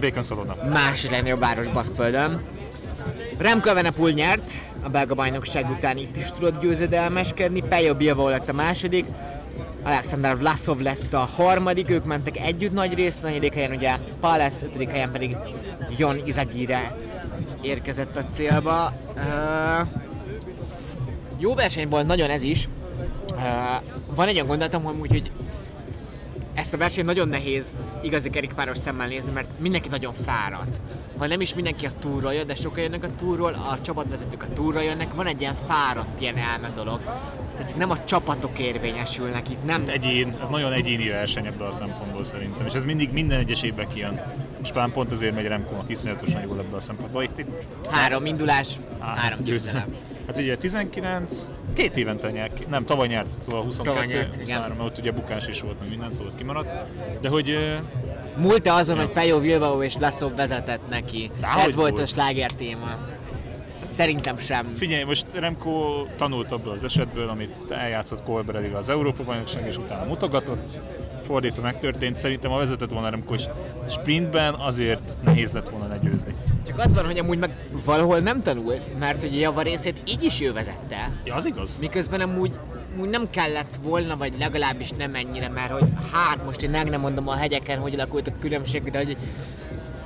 [0.00, 0.56] Bacon Szalonna.
[0.70, 2.42] második legnagyobb város Baszkföldön.
[3.38, 4.50] Remco Evenepoel nyert,
[4.82, 9.04] a belga bajnokság után itt is tudott győzedelmeskedni, Pejo Bilbao lett a második,
[9.82, 14.90] Alexander Vlasov lett a harmadik, ők mentek együtt nagy részt, negyedik helyen ugye Pales, ötödik
[14.90, 15.36] helyen pedig
[15.96, 16.96] Jon Izagire
[17.60, 18.92] érkezett a célba.
[19.16, 19.88] Uh,
[21.38, 22.68] jó verseny volt nagyon ez is.
[23.34, 23.42] Uh,
[24.14, 25.32] van egy olyan gondolatom, hogy, hogy
[26.58, 30.80] ezt a versenyt nagyon nehéz igazi kerékpáros szemmel nézni, mert mindenki nagyon fáradt.
[31.18, 34.52] Ha nem is mindenki a túról jön, de sokan jönnek a túról, a csapatvezetők a
[34.52, 37.00] túról jönnek, van egy ilyen fáradt, ilyen elme dolog.
[37.54, 41.72] Tehát itt nem a csapatok érvényesülnek, itt nem Egyén, ez nagyon egyéni verseny ebből a
[41.72, 44.22] szempontból szerintem, és ez mindig minden egyes évben kijön.
[44.62, 47.22] És talán pont azért megy Remkónak iszonyatosan jól ebből a szempontból.
[47.22, 47.48] Itt, itt
[47.90, 49.94] három indulás, Á, három győzelem.
[50.28, 54.40] Hát ugye 19, két évente nyer, ki- nem, tavaly nyert, szóval 22, Tavaly nyert, igen.
[54.40, 56.68] 23, mert ott ugye bukás is volt, meg minden, szóval kimaradt.
[57.20, 57.74] De hogy ö,
[58.36, 61.30] Múlt-e azon, hogy Pejo Bilbao és Laszov vezetett neki?
[61.40, 62.08] Dehogy Ez volt a múlt.
[62.08, 62.96] sláger téma.
[63.74, 64.74] Szerintem sem.
[64.76, 70.04] figyelj, most Remco tanult abból az esetből, amit eljátszott Colbrelli az Európa bajnokság, és utána
[70.04, 70.78] mutogatott,
[71.22, 72.16] fordítva megtörtént.
[72.16, 73.34] Szerintem a vezetett volna Remco
[73.88, 76.34] sprintben, azért nehéz lett volna legyőzni.
[76.68, 77.50] Csak az van, hogy amúgy meg
[77.84, 81.10] valahol nem tanult, mert ugye javarészét így is ő vezette.
[81.24, 81.76] Ja, az igaz?
[81.80, 82.58] Miközben amúgy,
[82.94, 87.00] amúgy nem kellett volna, vagy legalábbis nem ennyire, mert hogy hát most én meg nem
[87.00, 89.16] mondom a hegyeken, hogy alakult a különbség, de hogy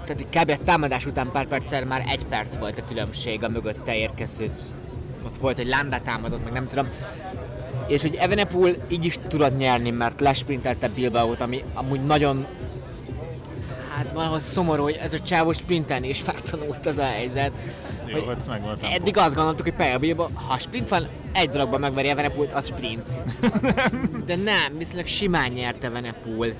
[0.06, 0.60] tehát kb.
[0.60, 4.50] a támadás után pár perccel már egy perc volt a különbség a mögötte érkező.
[5.26, 6.88] Ott volt, hogy Landa támadott, meg nem tudom.
[7.86, 12.46] És hogy Evenepoel így is tudott nyerni, mert lesprintelte Bilbaót, ami amúgy nagyon
[14.02, 17.52] Hát valahol szomorú, hogy ez a csávó sprintelni is megtanult az a helyzet.
[18.06, 18.86] Jó, hogy hát a tempó.
[18.94, 23.24] Eddig azt gondoltuk, hogy Peja Bilbao, ha sprint van, egy dologban megveri Evenepoel, az sprint.
[24.26, 26.52] De nem, viszonylag simán nyerte Evenepoel.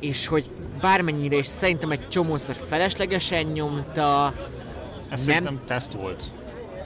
[0.00, 4.32] És hogy bármennyire is szerintem egy csomószor feleslegesen nyomta,
[5.08, 6.24] Ez nem- szerintem teszt volt.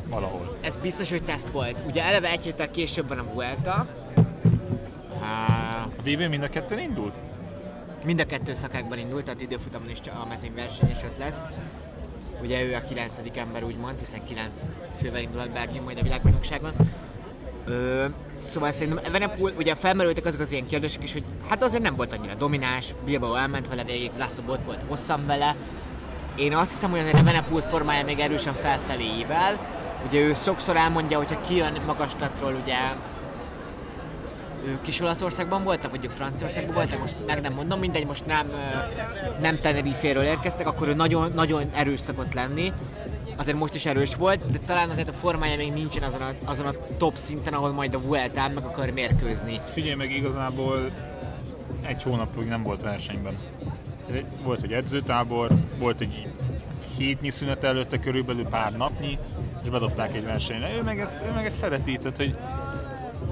[0.09, 0.57] Valahol.
[0.61, 1.83] ez biztos, hogy teszt volt.
[1.87, 3.87] Ugye eleve egy héttel később van a Vuelta,
[5.20, 7.12] A VB mind a kettőn indul?
[8.04, 11.40] Mind a kettő szakákban indult, tehát időfutamon is a mezőnyverseny is ott lesz.
[12.42, 14.62] Ugye ő a kilencedik ember úgymond, hiszen kilenc
[15.00, 16.72] fővel indulhat Belgium majd a világbajnokságon.
[18.37, 22.12] Szóval szerintem Evenepoel, ugye felmerültek azok az ilyen kérdések is, hogy hát azért nem volt
[22.12, 25.54] annyira domináns, Bilbao elment vele végig, Laszlo ott volt hosszan vele.
[26.37, 29.58] Én azt hiszem, hogy azért Evenepoel formája még erősen felfelé ível.
[30.06, 32.76] Ugye ő sokszor elmondja, hogyha kijön magaslatról, ugye
[34.64, 38.47] ő kis Olaszországban voltak, ők Franciaországban voltak, most meg nem mondom, mindegy, most nem,
[39.40, 42.73] nem Tenerife-ről érkeztek, akkor ő nagyon, nagyon erős szokott lenni.
[43.37, 46.66] Azért most is erős volt, de talán azért a formája még nincsen azon a, azon
[46.66, 49.61] a top szinten, ahol majd a Vueltán meg akar mérkőzni.
[49.73, 50.90] Figyelj meg, igazából
[51.83, 53.35] egy hónapig nem volt versenyben.
[54.42, 56.27] Volt egy edzőtábor, volt egy
[56.97, 59.18] hétnyi szünet előtte körülbelül pár napnyi,
[59.62, 60.75] és bedobták egy versenyre.
[60.75, 62.37] Ő meg ezt, ő meg ezt szereti, tehát hogy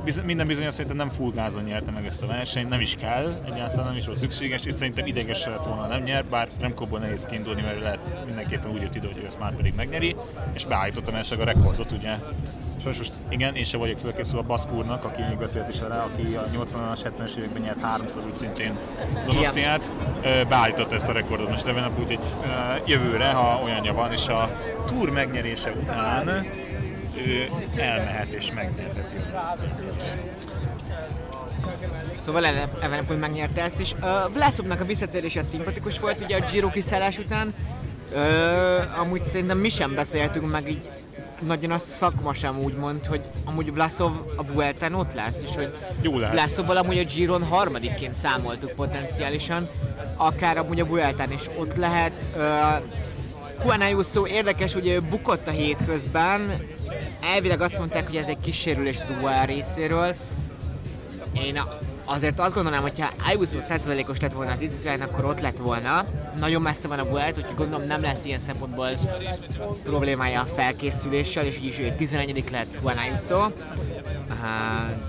[0.06, 3.40] biz- minden bizonyos szerintem nem full gázon nyerte meg ezt a versenyt, nem is kell,
[3.46, 7.26] egyáltalán nem is volt szükséges, és szerintem ideges lett volna nem nyer, bár Remkóból nehéz
[7.30, 10.16] kiindulni, mert lehet mindenképpen úgy jött ide, hogy ezt már pedig megnyeri,
[10.52, 12.14] és beállította mellesleg a rekordot, ugye.
[12.80, 16.34] Sajnos most igen, én sem vagyok fölkészülve a Baszkúrnak, aki még beszélt is rá, aki
[16.34, 18.78] a 80-as, 70-es években nyert háromszor úgy szintén
[19.26, 19.92] Donostiát,
[20.22, 22.18] Ö, beállította ezt a rekordot most ebben nap, úgyhogy
[22.86, 26.46] jövőre, ha olyanja van, és a túr megnyerése után
[27.16, 29.14] ő elmehet és megnyerheti.
[32.14, 33.92] Szóval Eve- Evenepoel megnyerte ezt is.
[33.92, 37.54] Uh, Vlaszovnak a visszatérése szimpatikus volt ugye a Giro kiszállás után.
[38.12, 40.90] Uh, amúgy szerintem mi sem beszéltünk meg így
[41.40, 45.74] nagyon a szakma sem úgy mond, hogy amúgy Vlaszov a Vueltán ott lesz, és hogy.
[46.32, 49.68] Vlaszovval amúgy a Giron harmadikként számoltuk potenciálisan,
[50.16, 52.26] akár amúgy a Vueltán is ott lehet.
[52.36, 52.42] Uh,
[53.62, 56.52] Juan Ayuso érdekes, ugye ő bukott a hétközben,
[57.34, 60.14] elvileg azt mondták, hogy ez egy kísérülés Zuá részéről,
[61.32, 61.62] én
[62.04, 66.06] azért azt gondolom, hogyha Ayuso 100%-os lett volna az Izrael, akkor ott lett volna.
[66.40, 68.88] Nagyon messze van a Vuelt, úgyhogy gondolom nem lesz ilyen szempontból
[69.84, 73.50] problémája a felkészüléssel, és így is ő 11 lett Juan Ayuso.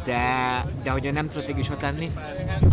[0.05, 0.21] De,
[0.83, 2.11] de hogy nem tudott is ott lenni.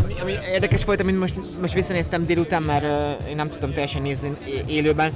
[0.02, 2.84] Ami, ami érdekes volt, amit most, most visszanéztem délután, mert
[3.28, 4.32] én nem tudtam teljesen nézni
[4.66, 5.12] élőben,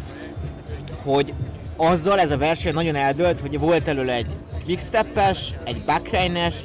[1.02, 1.34] hogy
[1.76, 4.30] azzal ez a verseny nagyon eldőlt, hogy volt előle egy
[4.64, 6.64] quicksteppes, egy backreines,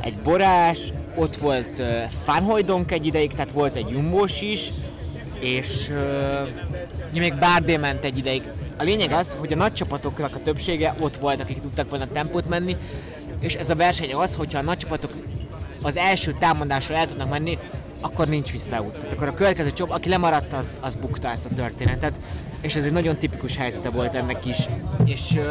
[0.00, 4.70] egy borás, ott volt uh, Fanhojdonk egy ideig, tehát volt egy jumbós is,
[5.40, 5.88] és
[7.12, 8.42] uh, még Bárdé ment egy ideig.
[8.78, 12.48] A lényeg az, hogy a nagy csapatoknak a többsége ott volt, akik tudtak volna tempót
[12.48, 12.76] menni,
[13.40, 15.10] és ez a verseny az, hogyha a nagy csapatok
[15.82, 17.58] az első támadásra el tudnak menni,
[18.00, 18.92] akkor nincs visszaút.
[18.92, 22.20] Tehát akkor a következő csapat, aki lemaradt, az, az bukta ezt a történetet.
[22.60, 24.56] És ez egy nagyon tipikus helyzete volt ennek is.
[25.04, 25.44] És uh,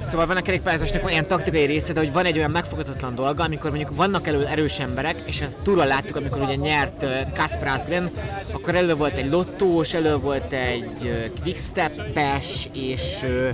[0.00, 3.70] szóval van a kerékpályázásnak ilyen taktikai része, de hogy van egy olyan megfoghatatlan dolga, amikor
[3.70, 8.10] mondjuk vannak elő erős emberek, és ezt túlra láttuk, amikor ugye nyert uh, Kasper Asgren,
[8.52, 13.48] akkor elő volt egy lottós, elő volt egy uh, quickstep-es, és uh,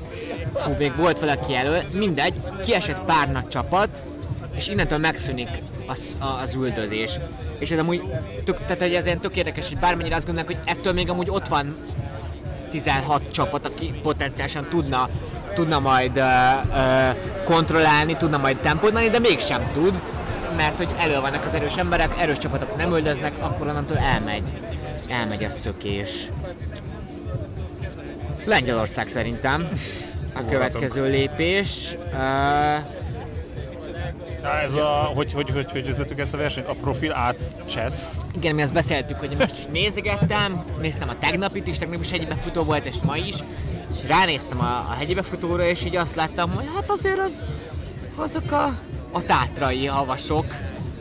[0.53, 4.03] hú, még volt valaki elő, mindegy, kiesett pár nagy csapat,
[4.57, 5.49] és innentől megszűnik
[5.87, 7.19] az, az üldözés.
[7.59, 8.03] És ez amúgy,
[8.45, 11.31] tök, tehát hogy ez ilyen tök érdekes, hogy bármennyire azt gondolják, hogy ettől még amúgy
[11.31, 11.75] ott van
[12.71, 15.09] 16 csapat, aki potenciálisan tudna,
[15.55, 16.25] tudna majd uh,
[17.45, 20.03] kontrollálni, tudna majd tempót menni, de mégsem tud,
[20.57, 24.53] mert hogy elő vannak az erős emberek, erős csapatok nem üldöznek, akkor onnantól elmegy.
[25.09, 26.29] Elmegy a szökés.
[28.45, 29.69] Lengyelország szerintem
[30.35, 31.97] a következő lépés.
[32.13, 33.06] Uh,
[34.49, 36.69] ez a, hogy, hogy, hogy, hogy vezetük ezt a versenyt?
[36.69, 38.17] A profil át csesz.
[38.35, 42.25] Igen, mi azt beszéltük, hogy most is nézegettem, néztem a tegnapit is, tegnap is hegyi
[42.25, 43.37] befutó volt, és ma is,
[43.95, 47.45] és ránéztem a, a hegyi befutóra, és így azt láttam, hogy hát azért az,
[48.17, 48.79] azok a,
[49.13, 50.47] a tátrai havasok,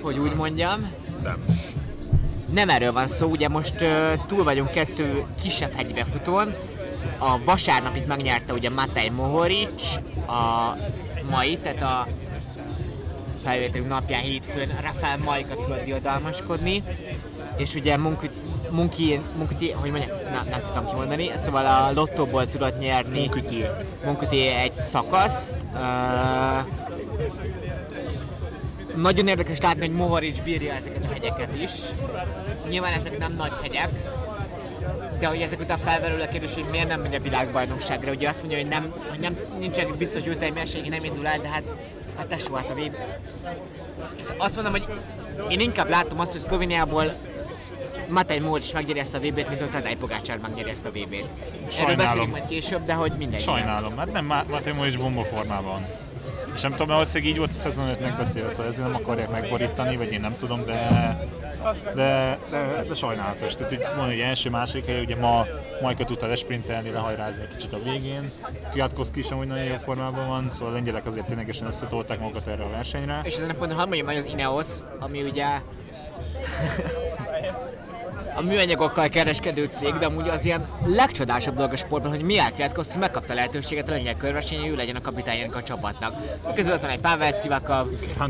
[0.01, 0.91] hogy úgy mondjam.
[1.23, 1.45] Nem.
[2.53, 6.55] Nem erről van szó, ugye most uh, túl vagyunk kettő kisebb hegyi befutón.
[7.17, 9.95] A vasárnapit megnyerte ugye Matej Mohoric,
[10.27, 10.75] a
[11.29, 12.07] mai, tehát a
[13.45, 16.83] felvételünk napján hétfőn Rafael Majka tudott diadalmaskodni,
[17.57, 18.29] és ugye Munki,
[18.69, 23.65] Munki, Munki hogy mondjam, na, nem tudom kimondani, szóval a lottóból tudott nyerni Munkuti.
[24.03, 25.55] Munkuti egy szakaszt.
[25.73, 25.79] Uh,
[28.95, 31.71] nagyon érdekes látni, hogy Mohoric bírja ezeket a hegyeket is.
[32.69, 33.89] Nyilván ezek nem nagy hegyek,
[35.19, 38.11] de hogy ezek után felmerül a kérdés, hogy miért nem megy a világbajnokságra.
[38.11, 41.47] Ugye azt mondja, hogy, nem, hogy nem, nincsen biztos győzelmi esély, nem indul el, de
[41.47, 41.63] hát,
[42.17, 42.95] hát tesó, hát a vb.
[44.37, 44.87] Azt mondom, hogy
[45.49, 47.13] én inkább látom azt, hogy Szlovéniából
[48.09, 51.13] Matej Móric megnyeri ezt a VB-t, mint hogy Tadej Pogácsár megnyeri ezt a VB-t.
[51.13, 51.97] Erről Sajnálom.
[51.97, 53.41] beszélünk majd később, de hogy mindegy.
[53.41, 55.85] Sajnálom, mert nem Matemo is bomba formában.
[56.55, 59.97] És nem tudom, valószínűleg így volt a szezon 5 megbeszélve, szóval ezért nem akarják megborítani,
[59.97, 60.89] vagy én nem tudom, de,
[61.95, 63.55] de, de, de sajnálatos.
[63.55, 65.45] Tehát így van, hogy első, második hely, ugye ma
[65.81, 68.31] Majka tudta lesprintelni, lehajrázni egy kicsit a végén.
[68.71, 72.63] Kwiatkowski is amúgy nagyon jó formában van, szóval a lengyelek azért ténylegesen összetolták magukat erre
[72.63, 73.21] a versenyre.
[73.23, 74.67] És ezen a ponton hadd mondjam, hogy az Ineos,
[74.99, 75.45] ami ugye
[78.35, 82.97] a műanyagokkal kereskedő cég, de amúgy az ilyen legcsodásabb dolog a sportban, hogy Miál Kwiatkowski
[82.97, 86.13] megkapta a lehetőséget a lengyel körversenyen, ő legyen a kapitányának a csapatnak.
[86.43, 87.87] A közül ott van egy Pavel Thomas.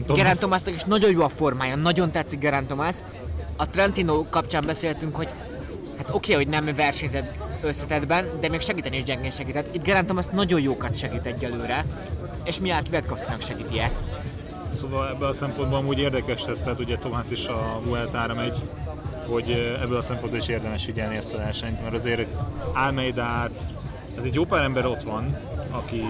[0.07, 2.95] Gerant Thomasnak is nagyon jó a formája, nagyon tetszik Gerant Thomas.
[3.57, 5.29] A Trentino kapcsán beszéltünk, hogy
[6.05, 9.75] hát oké, okay, hogy nem versenyzett összetettben, de még segíteni is gyengén segített.
[9.75, 11.85] Itt Gerant Thomas nagyon jókat segít egyelőre,
[12.43, 14.03] és Miál Kwiatkowskinak segíti ezt.
[14.73, 18.61] Szóval ebből a szempontból amúgy érdekes ez, tehát ugye Tomás is a Vueltára megy,
[19.27, 22.39] hogy ebből a szempontból is érdemes figyelni ezt a versenyt, mert azért itt
[22.73, 23.59] Almeidát,
[24.17, 25.37] ez egy jó pár ember ott van,
[25.71, 26.03] aki,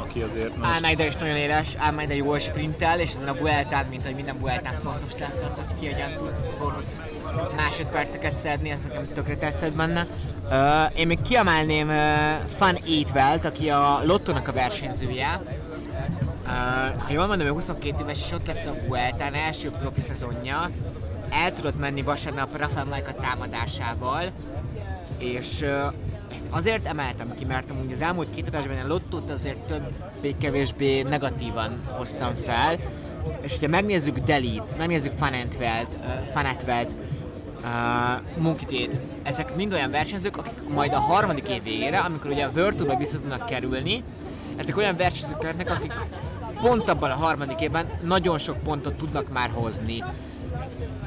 [0.00, 0.56] aki azért...
[0.56, 4.38] most- Almeida is nagyon éles, Almeida jól sprintel, és ezen a Vueltán, mint hogy minden
[4.38, 7.00] Vueltán fontos lesz az, hogy ki tud bónusz
[7.56, 10.06] másodperceket szedni, ez nekem tökre tetszett benne.
[10.50, 11.94] Uh, én még kiemelném uh,
[12.56, 15.42] Fan Étvelt, aki a Lottónak a versenyzője.
[16.44, 20.70] Uh, ha jól mondom, ő 22 éves, és ott lesz a Vueltán első profi szezonja.
[21.30, 24.24] El tudott menni vasárnap Rafael Majka támadásával,
[25.18, 25.92] és uh,
[26.34, 31.80] ezt azért emeltem ki, mert amúgy az elmúlt két adásban a lottót azért többé-kevésbé negatívan
[31.96, 32.78] hoztam fel,
[33.42, 36.32] és hogyha megnézzük Delit, megnézzük Fanetvelt, uh,
[37.68, 42.50] uh, Munkitét, ezek mind olyan versenyzők, akik majd a harmadik év végére, amikor ugye a
[42.54, 44.02] World Tourba vissza tudnak kerülni,
[44.56, 45.92] ezek olyan versenyzők lehetnek, akik
[46.60, 50.04] pont abban a harmadik évben nagyon sok pontot tudnak már hozni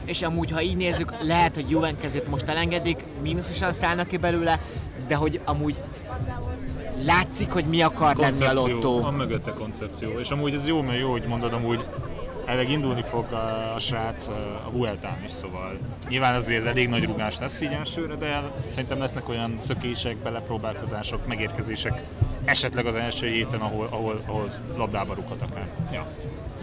[0.06, 4.60] és amúgy, ha így nézzük, lehet, hogy Juven kezét most elengedik, mínuszosan szállnak ki belőle,
[5.08, 5.76] de hogy amúgy
[7.06, 9.02] látszik, hogy mi akar lenni a lottó.
[9.02, 10.19] Van mögötte koncepció.
[10.19, 11.86] És amúgy ez jó, mert jó, hogy mondod amúgy,
[12.45, 14.27] elvileg indulni fog a, a srác
[14.65, 15.77] a Vueltán is, szóval
[16.10, 21.27] nyilván azért ez elég nagy rugás lesz így elsőre, de szerintem lesznek olyan szökések, belepróbálkozások,
[21.27, 22.01] megérkezések,
[22.45, 25.67] esetleg az első héten, ahol, ahol, ahol labdába rúghat akár.
[25.91, 26.08] Ja.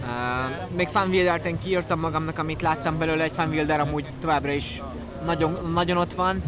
[0.01, 4.83] Uh, még Van Wilderten kiírtam magamnak, amit láttam belőle, egy Van Wilder amúgy továbbra is
[5.25, 6.43] nagyon, nagyon ott van.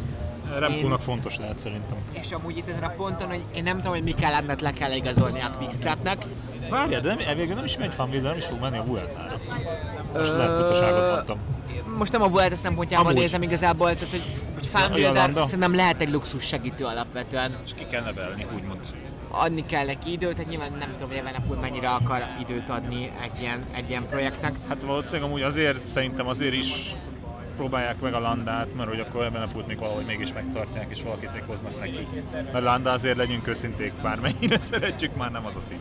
[0.59, 1.05] Remkónak én...
[1.05, 1.97] fontos lehet szerintem.
[2.12, 4.73] És amúgy itt ezen a ponton, hogy én nem tudom, hogy mi kell ennek le
[4.73, 6.25] kell igazolni a Quickstepnek.
[6.71, 9.41] Várjál, de nem, elvégül nem is megy Van Wilder, nem is fog menni a Vueltára.
[10.13, 11.39] Most lehet mondtam.
[11.99, 13.21] Most nem a Vuelta szempontjából Amúgy.
[13.21, 14.23] nézem igazából, tehát hogy,
[14.55, 17.57] hogy Van Wilder szerintem lehet egy luxus segítő alapvetően.
[17.65, 18.79] És ki kell nevelni, úgymond
[19.31, 23.41] adni kell neki időt, tehát nyilván nem tudom, hogy Evenepul mennyire akar időt adni egy
[23.41, 24.55] ilyen, egy ilyen projektnek.
[24.69, 26.95] Hát valószínűleg amúgy azért, szerintem azért is
[27.61, 31.03] próbálják meg a landát, mert hogy akkor ebben a pult még valahogy mégis megtartják, és
[31.03, 32.07] valakit még hoznak neki.
[32.33, 35.81] Mert landa azért legyünk őszinték, bármennyire szeretjük, már nem az a szint.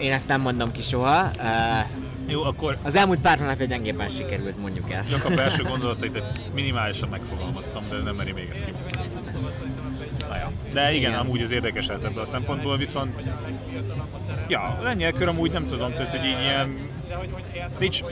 [0.00, 1.30] Én ezt nem mondom ki soha.
[1.38, 2.76] Uh, Jó, akkor...
[2.82, 5.10] Az elmúlt pár hónapja gyengébben sikerült, mondjuk ezt.
[5.10, 8.64] Csak a belső gondolatait minimálisan megfogalmaztam, de nem meri még ezt
[10.20, 10.52] ja.
[10.72, 13.24] De igen, igen, amúgy az érdekes lehet ebből a szempontból, viszont
[14.48, 16.88] ja, lengyelkör amúgy nem tudom, tehát hogy így ilyen
[17.78, 18.02] nincs,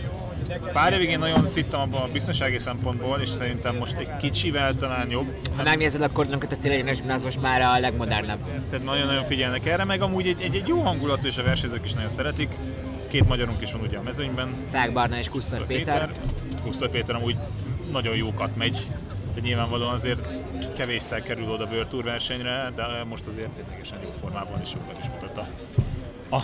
[0.73, 5.11] pár évig én nagyon szittem abban a biztonsági szempontból, és szerintem most egy kicsivel talán
[5.11, 5.37] jobb.
[5.57, 8.39] Ha megnézed, akkor nem a célegyenes az most már a legmodernebb.
[8.71, 11.93] Tehát nagyon-nagyon figyelnek erre, meg amúgy egy, egy, egy jó hangulatú, és a versenyzők is
[11.93, 12.59] nagyon szeretik.
[13.09, 14.55] Két magyarunk is van ugye a mezőnyben.
[14.71, 16.07] Pák Barna és Kusztor Péter.
[16.07, 16.23] Péter.
[16.63, 17.37] Kusztor Péter amúgy
[17.91, 18.87] nagyon jókat megy,
[19.29, 20.27] tehát nyilvánvalóan azért
[20.77, 25.09] kevésszer kerül oda World Tour versenyre, de most azért ténylegesen jó formában is sokat is
[25.09, 25.47] mutatta
[26.31, 26.43] a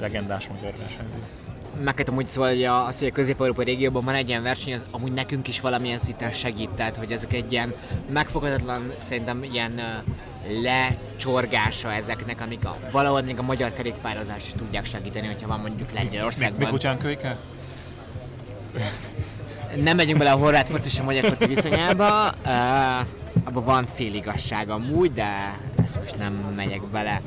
[0.00, 1.18] legendás magyar versenyző.
[1.84, 5.12] Megkezdtem úgy szóval, hogy az, hogy a közép-európai régióban van egy ilyen verseny, az amúgy
[5.12, 7.74] nekünk is valamilyen szinten segít, tehát hogy ezek egy ilyen
[8.12, 9.80] megfoghatatlan, szerintem ilyen
[10.62, 15.92] lecsorgása ezeknek, amik a, valahol még a magyar kerékpározás is tudják segíteni, hogyha van mondjuk
[15.92, 16.58] Lengyelországban.
[16.58, 17.36] Mi, mi kutyán kölyke?
[19.82, 22.34] Nem megyünk bele a horvát foci és a magyar foci viszonyába.
[22.44, 23.06] Uh,
[23.44, 27.20] abban van fél igazság amúgy, de ezt most nem megyek bele.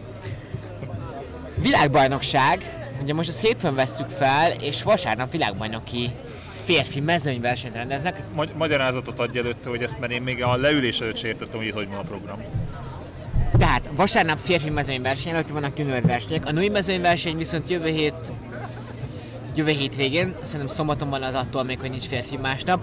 [1.55, 6.11] Világbajnokság, ugye most a hétfőn vesszük fel, és vasárnap világbajnoki
[6.63, 8.21] férfi mezőnyversenyt rendeznek.
[8.33, 11.87] Magy- magyarázatot adj előtte, hogy ezt mert én még a leülés előtt sértettem, hogy hogy
[11.87, 12.43] van a program.
[13.59, 18.31] Tehát vasárnap férfi mezőnyverseny előtt vannak junior versenyek, a női mezőnyverseny viszont jövő hét
[19.55, 22.79] jövő hétvégén, szerintem szombaton van az attól még, hogy nincs férfi másnap.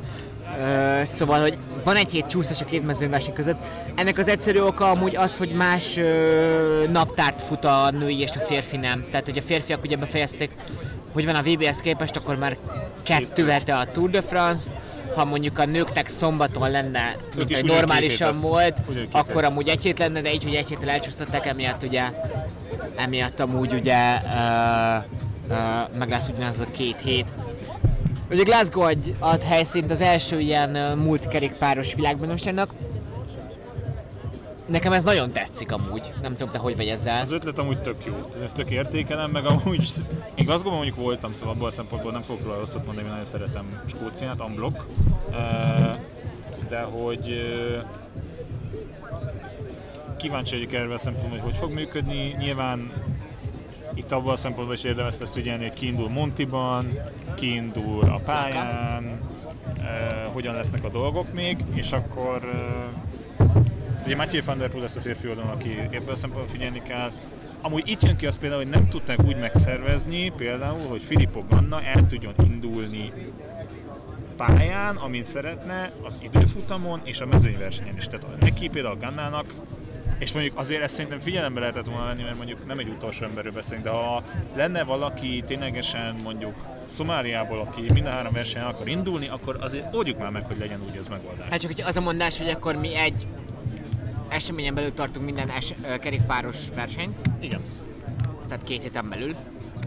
[1.04, 3.58] Szóval, hogy van egy hét csúszás a két mezőnyverseny között.
[3.94, 8.40] Ennek az egyszerű oka amúgy az, hogy más uh, naptárt fut a női és a
[8.40, 9.04] férfi nem.
[9.10, 10.50] Tehát, hogy a férfiak ugye befejezték,
[11.12, 12.56] hogy van a VBS képest, akkor már
[13.02, 14.70] kettő hete a Tour de France,
[15.14, 20.20] ha mondjuk a nőknek szombaton lenne, mint egy normálisan volt, akkor amúgy egy hét lenne,
[20.20, 22.02] de így, hogy egy héttel elcsúsztatták, emiatt ugye,
[22.96, 25.04] emiatt amúgy ugye uh,
[25.50, 27.26] uh, meg lesz ugyanaz a két hét.
[28.30, 32.70] Ugye Glasgow ad, ad helyszínt az első ilyen múlt kerékpáros világbajnokságnak.
[34.66, 37.22] Nekem ez nagyon tetszik amúgy, nem tudom te hogy vagy ezzel.
[37.22, 39.88] Az ötlet amúgy tök jó, én ezt tök értékelem, meg amúgy
[40.34, 43.30] én Glasgow mondjuk voltam, szóval abból a szempontból nem fogok róla rosszat mondani, mert nagyon
[43.30, 44.84] szeretem Skóciát, unblock.
[46.68, 47.24] De hogy
[50.16, 52.34] kíváncsi vagyok erre a szempontból, hogy hogy fog működni.
[52.38, 52.92] Nyilván
[53.96, 56.98] itt abban a szempontból is érdemes lesz figyelni, hogy kiindul Montiban,
[57.34, 62.44] kiindul a pályán, eh, hogyan lesznek a dolgok még, és akkor
[63.38, 63.46] eh,
[64.04, 67.10] ugye Mathieu van der Poel lesz a férfi oldalon, aki ebből a szempontból figyelni kell.
[67.60, 71.82] Amúgy itt jön ki az például, hogy nem tudták úgy megszervezni például, hogy Filippo Ganna
[71.82, 73.12] el tudjon indulni
[74.36, 78.06] pályán, amin szeretne, az időfutamon és a mezőnyversenyen is.
[78.06, 79.54] Tehát neki például Gannának
[80.18, 83.52] és mondjuk azért ezt szerintem figyelembe lehetett volna venni, mert mondjuk nem egy utolsó emberről
[83.52, 84.22] beszélünk, de ha
[84.54, 86.54] lenne valaki ténylegesen mondjuk
[86.88, 90.96] Szomáliából, aki minden három versenyen akar indulni, akkor azért oldjuk már meg, hogy legyen úgy
[90.96, 91.48] ez megoldás.
[91.50, 93.26] Hát csak hogy az a mondás, hogy akkor mi egy
[94.28, 97.20] eseményen belül tartunk minden es- kerékpáros versenyt.
[97.40, 97.60] Igen.
[98.48, 99.34] Tehát két héten belül.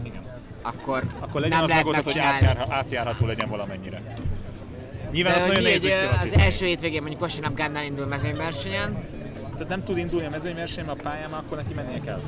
[0.02, 0.22] Igen.
[0.62, 4.02] Akkor, akkor legyen nem az megoldható, hogy átjár, átjárható legyen valamennyire.
[5.10, 9.04] Nyilván De az nagyon egy, az első hétvégén mondjuk vasárnap Gánnál indul mezőnyversenyen,
[9.60, 12.20] tehát nem tud indulni a mezőnyversenyen, a pályán, akkor neki mennie kell.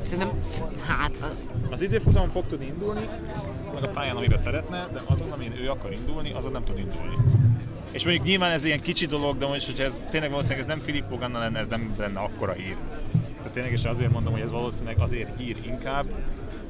[0.00, 0.38] Szerintem,
[0.86, 1.10] hát...
[1.20, 1.26] A...
[1.70, 3.08] Az időfutamon fog tudni indulni,
[3.74, 7.16] meg a pályán, amire szeretne, de azon, amin ő akar indulni, azon nem tud indulni.
[7.90, 10.80] És mondjuk nyilván ez ilyen kicsi dolog, de most, hogyha ez tényleg valószínűleg ez nem
[10.80, 12.76] Filippo Ganna lenne, ez nem lenne akkora hír.
[13.36, 16.04] Tehát tényleg is azért mondom, hogy ez valószínűleg azért hír inkább,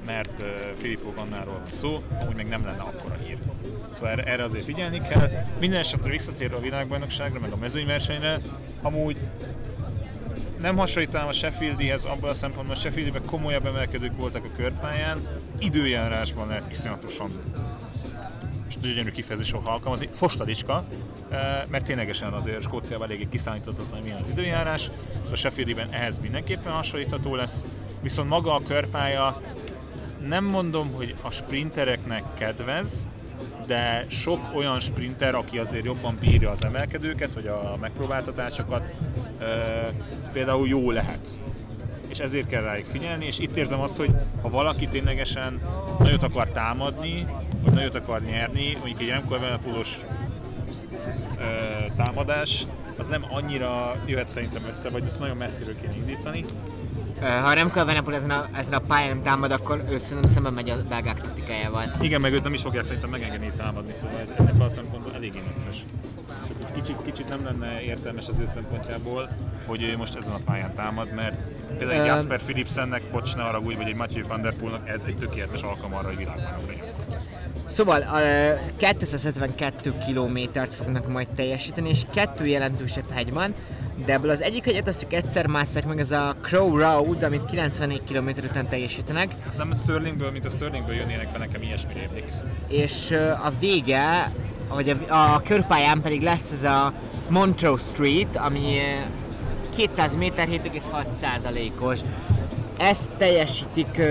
[0.07, 3.37] mert uh, Filippo Gannáról van szó, úgy meg nem lenne akkora hír.
[3.95, 5.31] Szóval erre, erre azért figyelni kell.
[5.59, 8.41] Minden esetre visszatérve a világbajnokságra, meg a mezőnyversenyre,
[8.83, 9.17] amúgy
[10.61, 15.27] nem hasonlítanám a Sheffieldihez abban a szempontból, a Sheffieldiben komolyabb emelkedők voltak a körpályán,
[15.59, 17.31] időjárásban lehet iszonyatosan
[18.69, 20.85] és gyönyörű kifejezés fog alkalmazni, fostadicska,
[21.31, 24.91] eh, mert ténylegesen azért Skóciában eléggé kiszámíthatatlan milyen az időjárás,
[25.23, 27.67] szóval Sheffieldiben ehhez mindenképpen hasonlítható lesz,
[28.03, 29.43] viszont maga a körpálya
[30.27, 33.09] nem mondom, hogy a sprintereknek kedvez,
[33.67, 38.97] de sok olyan sprinter, aki azért jobban bírja az emelkedőket, vagy a megpróbáltatásokat,
[40.33, 41.29] például jó lehet
[42.11, 44.11] és ezért kell rájuk figyelni, és itt érzem azt, hogy
[44.43, 45.61] ha valaki ténylegesen
[45.99, 47.27] nagyot akar támadni,
[47.63, 49.99] vagy nagyot akar nyerni, mondjuk egy Remco Evenepoelos
[51.97, 52.67] támadás,
[52.99, 56.45] az nem annyira jöhet szerintem össze, vagy ezt nagyon messziről kéne indítani.
[57.21, 60.71] Ha nem kell Venepul ezen a, ezen a pályán támad, akkor ő szerintem szemben megy
[60.71, 61.95] a belgák taktikájával.
[62.01, 65.43] Igen, meg őt nem is fogják szerintem megengedni támadni, szóval ez ennek a szempontból eléggé
[65.55, 65.85] necces.
[66.61, 69.29] Ez kicsit, kicsit nem lenne értelmes az ő szempontjából,
[69.67, 71.45] hogy ő most ezen a pályán támad, mert
[71.79, 75.17] például egy Jasper Philipsennek, bocs ne haragudj, vagy egy Matthew van der Poelnak ez egy
[75.17, 76.85] tökéletes alkalom arra, hogy világbajnok legyen.
[77.67, 78.19] Szóval a
[78.77, 83.55] 272 kilométert fognak majd teljesíteni, és kettő jelentősebb hegy van,
[84.05, 87.45] de ebből az egyik hegyet azt csak egyszer másszák meg, ez a Crow Road, amit
[87.45, 89.35] 94 km után teljesítenek.
[89.51, 92.25] Ez nem a Sterlingből, mint a Sterlingből jönnének be, nekem ilyesmi rémlik.
[92.69, 93.11] És
[93.45, 94.33] a vége,
[94.69, 96.93] vagy a, a körpályán pedig lesz ez a
[97.29, 98.79] Montrose Street, ami
[99.77, 102.01] 200 méter 7,6 százalékos.
[102.79, 104.03] Ezt teljesítik,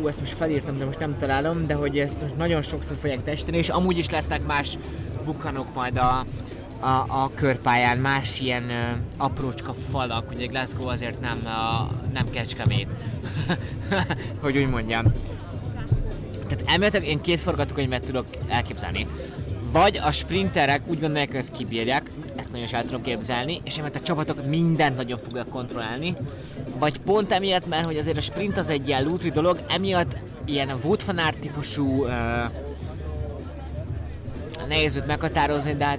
[0.00, 3.22] ú, ezt most felírtam, de most nem találom, de hogy ezt most nagyon sokszor fogják
[3.22, 4.78] teljesíteni, és amúgy is lesznek más
[5.24, 6.24] bukkanok majd a,
[6.80, 12.88] a, a körpályán, más ilyen uh, aprócska falak, ugye Glasgow azért nem, uh, nem kecskemét,
[14.42, 15.04] hogy úgy mondjam.
[16.48, 19.06] Tehát elméletileg én két forgatókönyvet tudok elképzelni.
[19.72, 23.96] Vagy a sprinterek úgy gondolják, hogy ezt kibírják, ezt nagyon is tudom képzelni, és emiatt
[23.96, 26.16] a csapatok mindent nagyon fognak kontrollálni,
[26.78, 30.78] vagy pont emiatt, mert hogy azért a sprint az egy ilyen lútri dolog, emiatt ilyen
[30.82, 31.02] Wood
[31.40, 32.10] típusú uh,
[34.68, 35.95] nehéz őt meghatározni, de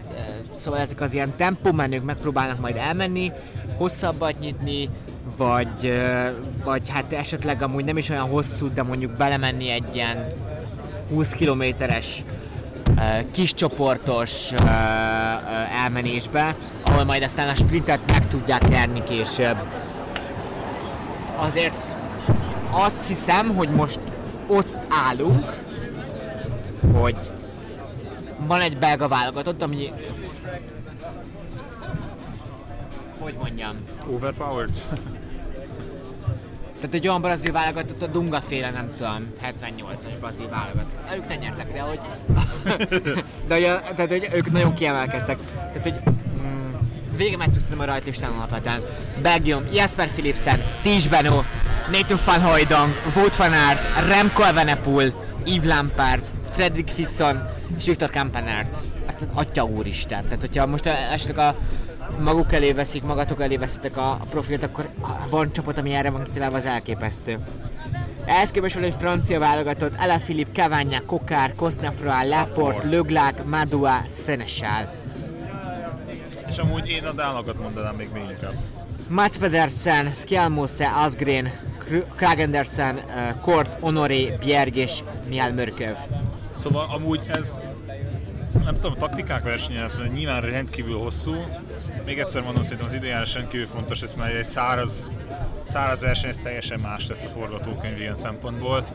[0.57, 3.31] szóval ezek az ilyen tempomenők megpróbálnak majd elmenni,
[3.77, 4.89] hosszabbat nyitni,
[5.37, 5.93] vagy,
[6.63, 10.27] vagy hát esetleg amúgy nem is olyan hosszú, de mondjuk belemenni egy ilyen
[11.09, 12.23] 20 kilométeres
[13.31, 14.51] kis csoportos
[15.83, 19.57] elmenésbe, ahol majd aztán a sprintet meg tudják nyerni később.
[21.35, 21.77] Azért
[22.71, 23.99] azt hiszem, hogy most
[24.47, 24.73] ott
[25.07, 25.53] állunk,
[26.93, 27.15] hogy
[28.47, 29.89] van egy belga válogatott, ami
[33.19, 33.75] hogy mondjam?
[34.09, 34.75] Overpowered.
[36.79, 41.15] Tehát egy olyan brazil válogatott, a Dunga féle, nem tudom, 78-as brazil válogatott.
[41.15, 41.99] Ők nem nyertek, de hogy...
[43.47, 45.37] de hogy, a, tehát, hogy ők nagyon kiemelkedtek.
[45.55, 46.73] Tehát, hogy mm,
[47.15, 48.81] vége meg tudsz a rajtlistán alapvetően.
[49.21, 51.41] Belgium, Jasper Philipsen, Ties Beno,
[51.91, 55.13] Nathan van Hooydonk, Wout van Aert, Remco Evenepoel,
[55.45, 58.91] Yves Lampard, Fredrik Fisson és Viktor Kampenertz.
[59.07, 60.23] Hát atya úristen.
[60.23, 61.55] Tehát, hogyha most esetleg a
[62.19, 64.89] maguk elé veszik, magatok elé veszitek a profilt, akkor
[65.29, 67.39] van csapat, ami erre van kitalálva, az elképesztő.
[68.25, 74.93] Ehhez képest van egy francia válogatott, Philippe, Cavagna, Kokár, Kosnafroa, Laporte, Löglák, Madua, Seneschal.
[76.47, 78.53] És amúgy én a dánokat mondanám még még inkább.
[79.07, 81.51] Mats Pedersen, Skjelmose, Asgren,
[82.15, 85.95] Kragendersen, uh, Kort, Honoré, Bjerg és Mihály Mörköv.
[86.57, 87.59] Szóval amúgy ez
[88.63, 91.35] nem tudom, taktikák versenye, ez mert nyilván rendkívül hosszú.
[92.05, 95.11] Még egyszer mondom, szerintem az időjárás rendkívül fontos, ez már egy száraz,
[95.63, 98.87] száraz verseny, ez teljesen más lesz a forgatókönyv ilyen szempontból.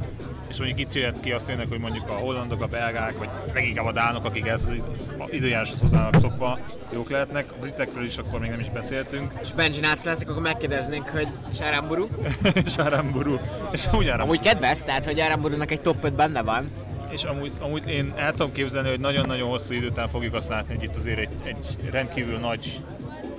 [0.48, 3.86] És mondjuk itt jöhet ki azt tényleg, hogy mondjuk a hollandok, a belgák, vagy leginkább
[3.86, 4.82] a dánok, akik ez az
[5.30, 6.58] időjáráshoz hozzának szokva,
[6.92, 7.52] jók lehetnek.
[7.52, 9.32] A britekről is akkor még nem is beszéltünk.
[9.42, 12.06] És Benji Nácz leszek, akkor megkérdeznénk, hogy Sáramburu.
[12.76, 13.38] Sáramburu.
[13.70, 14.32] És amúgy Aramburu.
[14.32, 16.70] Amúgy kedves, tehát hogy Aramburunak egy top 5 benne van
[17.12, 20.74] és amúgy, amúgy én el tudom képzelni, hogy nagyon-nagyon hosszú idő után fogjuk azt látni,
[20.74, 22.80] hogy itt azért egy, egy rendkívül nagy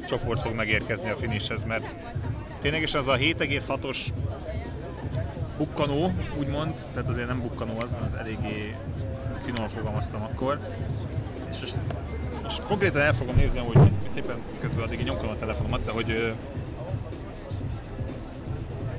[0.07, 1.93] csoport fog megérkezni a finishhez, mert
[2.59, 3.97] tényleg az a 7,6-os
[5.57, 8.75] bukkanó, úgymond, tehát azért nem bukkanó az, az eléggé
[9.41, 10.59] finoman fogalmaztam akkor,
[11.51, 11.77] és most,
[12.43, 16.33] most konkrétan el fogom nézni, hogy szépen közben addig nyomkodom a telefonomat, de hogy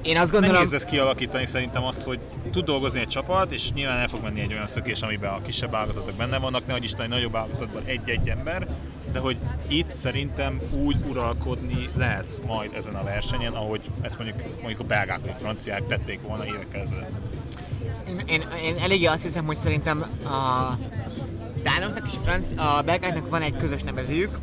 [0.05, 0.57] én azt gondolom...
[0.57, 2.19] Nehéz lesz kialakítani szerintem azt, hogy
[2.51, 5.75] tud dolgozni egy csapat, és nyilván el fog menni egy olyan szökés, amiben a kisebb
[5.75, 8.67] állgatottak benne vannak, nehogy Isten egy nagyobb állagatotban egy-egy ember,
[9.13, 9.37] de hogy
[9.69, 15.21] itt szerintem úgy uralkodni lehet majd ezen a versenyen, ahogy ezt mondjuk, mondjuk a belgák
[15.21, 17.11] vagy a franciák tették volna évekkel ezelőtt.
[18.09, 20.73] Én, én, én eléggé azt hiszem, hogy szerintem a
[21.63, 24.39] dánoknak és a, franci, a belgáknak van egy közös nevezőjük,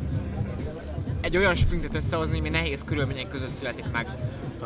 [1.20, 4.06] egy olyan sprintet összehozni, ami nehéz körülmények között születik meg.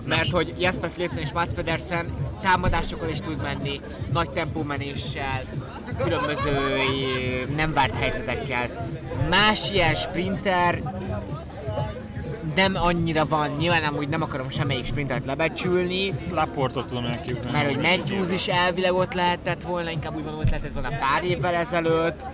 [0.04, 3.80] Mert hogy Jasper Philipsen és Mats Pedersen támadásokkal is tud menni,
[4.12, 5.42] nagy tempómenéssel,
[6.02, 6.52] különböző
[7.56, 8.88] nem várt helyzetekkel.
[9.30, 10.82] Más ilyen sprinter
[12.54, 17.50] nem annyira van, nyilván amúgy nem akarom semmelyik sprintert lebecsülni, Laportot tudom elképzelni.
[17.50, 21.24] mert hogy Matthews is elvileg ott lehetett volna, inkább úgy mondom, ott lehetett volna pár
[21.24, 22.24] évvel ezelőtt.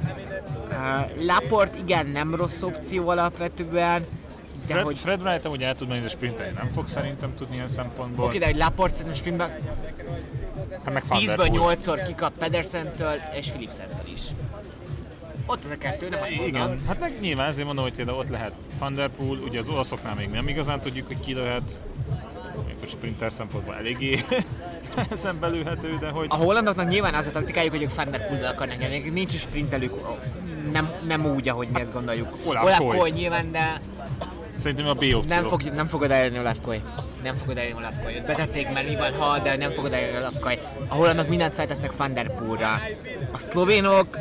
[0.70, 4.04] Uh, Laport igen, nem rossz opció alapvetően,
[4.66, 7.54] de Fred, hogy Fred Wright amúgy el tud menni, de sprintelni nem fog szerintem tudni
[7.54, 8.24] ilyen szempontból.
[8.24, 9.50] Oké, de hogy Laport szerintem sprintben
[10.84, 11.76] hát meg Van der 10-ből Poel.
[11.76, 14.22] 8-szor kikap Pedersentől és Philipsentől is.
[15.46, 16.48] Ott az a kettő, nem azt mondom.
[16.48, 20.14] Igen, hát meg nyilván ezért mondom, hogy ott lehet Van der Poel, ugye az olaszoknál
[20.14, 21.80] még nem igazán tudjuk, hogy ki lehet,
[22.54, 24.24] amikor sprinter szempontból eléggé
[25.12, 28.78] szembelülhető, de hogy A hollandoknak nyilván az a taktikájuk, hogy ők Van der Poel-del akarnak
[28.78, 29.94] nyerni, nincs is sprintelük,
[30.72, 32.36] nem, nem úgy, ahogy mi ezt gondoljuk.
[32.44, 32.96] Olaf Olaf.
[32.96, 33.80] Koy nyilván, de
[34.62, 35.22] szerintem a B opció.
[35.26, 36.80] nem, fog, nem fogod elérni Olaf Koy.
[37.22, 38.14] Nem fogod elérni Olaf Koy.
[38.14, 40.58] Őt betették már mi van, ha, de nem fogod elérni Olaf Koy.
[40.88, 42.80] A hollandok mindent feltesznek Van der Poelra.
[43.32, 44.16] A szlovénok,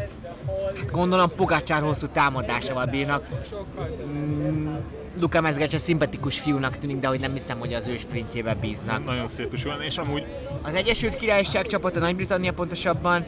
[0.78, 3.26] hát gondolom Pogácsár hosszú támadásával bírnak.
[4.06, 4.76] Mm,
[5.20, 9.06] Luka Mezgecs a szimpatikus fiúnak tűnik, de hogy nem hiszem, hogy az ő sprintjébe bíznak.
[9.06, 10.26] Nagyon szép is van, és amúgy
[10.62, 13.26] Az Egyesült Királyság csapata, Nagy-Britannia pontosabban,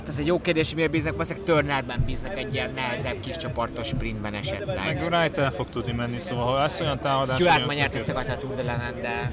[0.00, 3.86] hát az egy jó kérdés, miért bíznak, valószínűleg Turnerben bíznak egy ilyen nehezebb kis csoportos
[3.86, 4.76] sprintben esetleg.
[4.84, 8.16] meg Wright el fog tudni menni, szóval ha lesz olyan támadás, Stuart ma nyert szökész-
[8.16, 8.62] össze a Tour de
[9.02, 9.32] de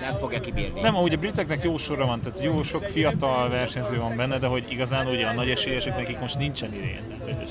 [0.00, 0.80] nem fogja kibírni.
[0.80, 4.46] Nem, ahogy a briteknek jó sora van, tehát jó sok fiatal versenyző van benne, de
[4.46, 7.00] hogy igazán ugye a nagy esélyesek nekik most nincsen idén.
[7.44, 7.50] Is,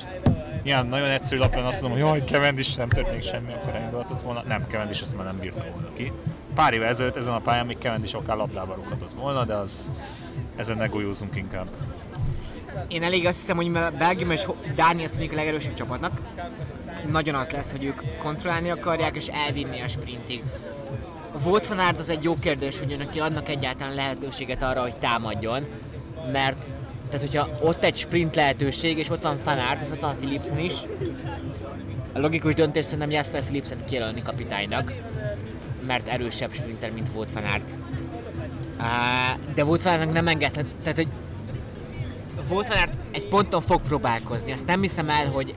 [0.63, 4.21] ilyen nagyon egyszerű lapján azt mondom, hogy jaj, Cavendish nem tett még semmi, akkor elindulhatott
[4.21, 4.43] volna.
[4.47, 6.11] Nem, Cavendish ezt már nem bírta volna ki.
[6.55, 9.89] Pár évvel ezelőtt ezen a pályán még Cavendish akár labdába rúghatott volna, de az
[10.55, 11.67] ezen ne golyózunk inkább.
[12.87, 16.21] Én elég azt hiszem, hogy Belgium és Dánia tűnik a legerősebb csapatnak,
[17.11, 20.43] nagyon az lesz, hogy ők kontrollálni akarják és elvinni a sprintig.
[21.43, 25.65] Volt Aert az egy jó kérdés, hogy neki adnak egyáltalán lehetőséget arra, hogy támadjon,
[26.31, 26.67] mert
[27.09, 30.73] tehát hogyha ott egy sprint lehetőség, és ott van és ott van Philipsen is,
[32.13, 34.93] a logikus döntés szerintem Jasper Philipsen kijelölni kapitánynak,
[35.87, 37.31] mert erősebb sprinter, mint volt.
[37.35, 37.59] Á,
[39.55, 41.07] De Aertnek nem engedhet, tehát hogy
[42.51, 45.53] Aert egy ponton fog próbálkozni, azt nem hiszem el, hogy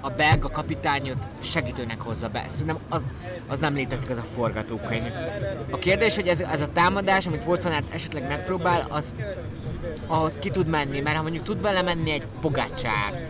[0.00, 2.44] a belga kapitányot segítőnek hozza be.
[2.48, 3.06] Szerintem az,
[3.48, 5.12] az nem létezik, az a forgatókönyv.
[5.70, 9.14] A kérdés, hogy ez, ez a támadás, amit volt van Aert esetleg megpróbál, az
[10.06, 13.28] ahhoz ki tud menni, mert ha mondjuk tud vele menni egy Pogacsár,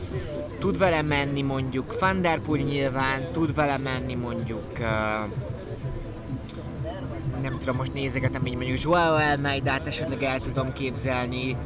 [0.58, 4.86] tud vele menni mondjuk Van der nyilván, tud vele menni mondjuk uh,
[7.44, 11.56] nem tudom, most nézegetem így mondjuk Joao Almeidát esetleg el tudom képzelni,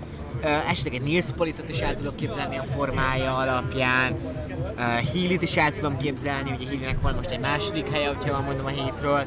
[0.45, 5.57] uh, esetleg egy Nils Politot is el tudok képzelni a formája alapján, uh, Healy-t is
[5.57, 9.24] el tudom képzelni, ugye Healy-nek van most egy második helye, hogyha van mondom a hétről,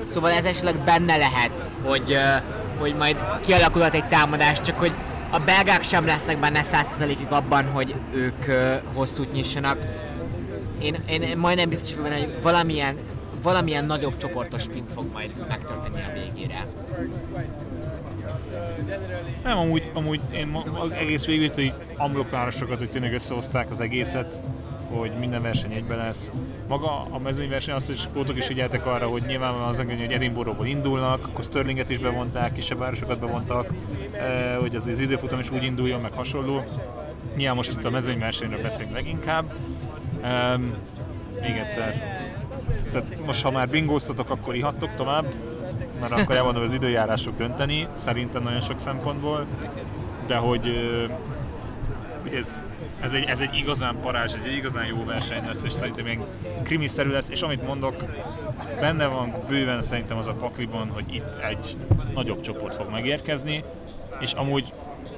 [0.00, 2.42] szóval ez esetleg benne lehet, hogy, uh,
[2.78, 4.94] hogy majd kialakulhat egy támadás, csak hogy
[5.30, 9.78] a belgák sem lesznek benne 100%-ig abban, hogy ők uh, hosszút nyissanak.
[10.82, 12.96] Én, én, én majdnem biztos vagyok benne, hogy valamilyen,
[13.42, 16.66] valamilyen nagyobb csoportos sprint fog majd megtörténni a végére.
[19.44, 24.42] Nem, amúgy, amúgy én ma, az egész végül, hogy amblokvárosokat, hogy tényleg összehozták az egészet,
[24.90, 26.32] hogy minden verseny egyben lesz.
[26.68, 30.66] Maga a mezőnyverseny, azt is kótok is figyeltek arra, hogy nyilvánvalóan az engedni, hogy Edinburghból
[30.66, 33.72] indulnak, akkor Sterlinget is bevonták, kisebb városokat bevontak,
[34.12, 36.62] eh, hogy az, az időfutam is úgy induljon, meg hasonló.
[37.36, 39.52] Nyilván most itt a mezőnyversenyről beszélünk leginkább.
[40.22, 40.64] Um,
[41.40, 42.19] még egyszer.
[42.90, 45.24] Tehát most ha már bingóztatok, akkor ihattok tovább,
[46.00, 49.46] mert akkor elmondom, az időjárások dönteni, szerintem nagyon sok szempontból,
[50.26, 50.72] de hogy,
[52.22, 52.62] hogy ez,
[53.00, 56.24] ez, egy, ez egy igazán parázs, egy igazán jó verseny lesz, és szerintem ilyen
[56.62, 57.94] krimiszerű lesz, és amit mondok,
[58.80, 61.76] benne van bőven szerintem az a pakliban, hogy itt egy
[62.14, 63.64] nagyobb csoport fog megérkezni,
[64.20, 64.72] és amúgy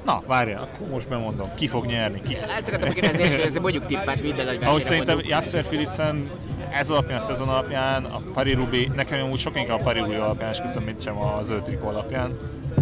[0.04, 2.34] Na, várjál, akkor most bemondom, ki fog nyerni, ki.
[2.34, 5.20] Ezt akartam kérdezni, ez mondjuk tippet, vidd el, hogy Ahogy szerintem.
[5.24, 6.30] Jasser Philipsen
[6.72, 10.22] ez alapján, a szezon alapján, a Paris Roubaix, nekem amúgy sokkal inkább a Paris Roubaix
[10.24, 12.36] alapján esküszöm, mint sem a zöld trikó alapján.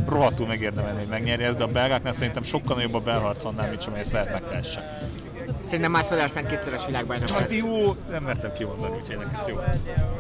[0.09, 3.82] Rohadtul megérdemelni, hogy megnyerje ezt, de a belgáknál szerintem sokkal nagyobb a belharc annál, mint
[3.82, 5.09] sem, ezt lehet megtehesse.
[5.61, 7.57] Szerintem Mats Pedersen kétszeres világbajnok lesz.
[7.57, 9.57] jó, nem mertem kimondani, úgyhogy ennek ez jó.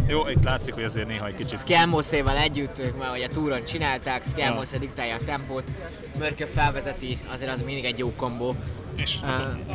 [0.06, 1.58] Jó, itt látszik, hogy azért néha egy kicsit...
[1.58, 5.72] Skelmoszéval együtt, ők már a túron csinálták, Skelmosze diktálja a tempót,
[6.18, 8.54] Mörkö felvezeti, azért az mindig egy jó kombó.
[8.96, 9.30] És Ah.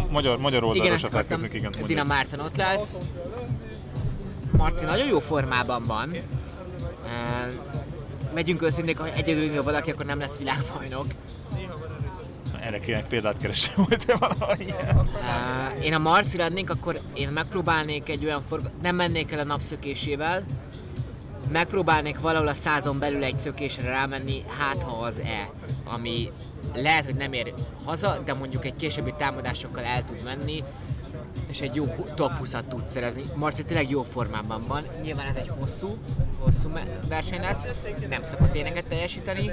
[0.09, 1.73] magyar, magyar Igen, ezt csak akartam, igen.
[1.85, 2.03] Dina.
[2.03, 3.01] Márton ott lesz.
[4.57, 6.11] Marci nagyon jó formában van.
[8.33, 11.05] Legyünk őszinték, ha egyedül indul valaki, akkor nem lesz világbajnok.
[12.59, 14.97] erre kéne példát keresni, volt-e valahol ilyen?
[14.97, 18.71] Uh, én a Marcira adnék, akkor én megpróbálnék egy olyan forgat...
[18.81, 20.43] Nem mennék el a napszökésével,
[21.51, 25.49] megpróbálnék valahol a százon belül egy szökésre rámenni, hát ha az-e,
[25.83, 26.31] ami
[26.73, 27.53] lehet, hogy nem ér
[27.85, 30.63] haza, de mondjuk egy későbbi támadásokkal el tud menni,
[31.49, 33.23] és egy jó top 20-at tud szerezni.
[33.35, 34.83] Marci tényleg jó formában van.
[35.01, 35.97] Nyilván ez egy hosszú,
[36.39, 36.69] hosszú
[37.07, 37.65] verseny lesz,
[38.09, 39.51] nem szokott tényeket teljesíteni.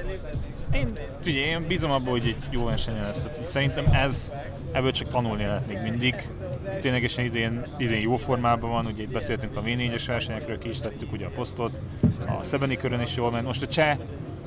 [0.72, 3.20] Én, figyelj, én bízom abban, hogy egy jó verseny lesz.
[3.20, 4.32] Tehát szerintem ez,
[4.72, 6.14] ebből csak tanulni lehet még mindig.
[6.80, 11.12] Ténylegesen idén, idén jó formában van, ugye itt beszéltünk a V4-es versenyekről, ki is tettük
[11.12, 11.80] ugye a posztot,
[12.26, 13.46] a Szebeni körön is jól ment.
[13.46, 13.98] Most a cseh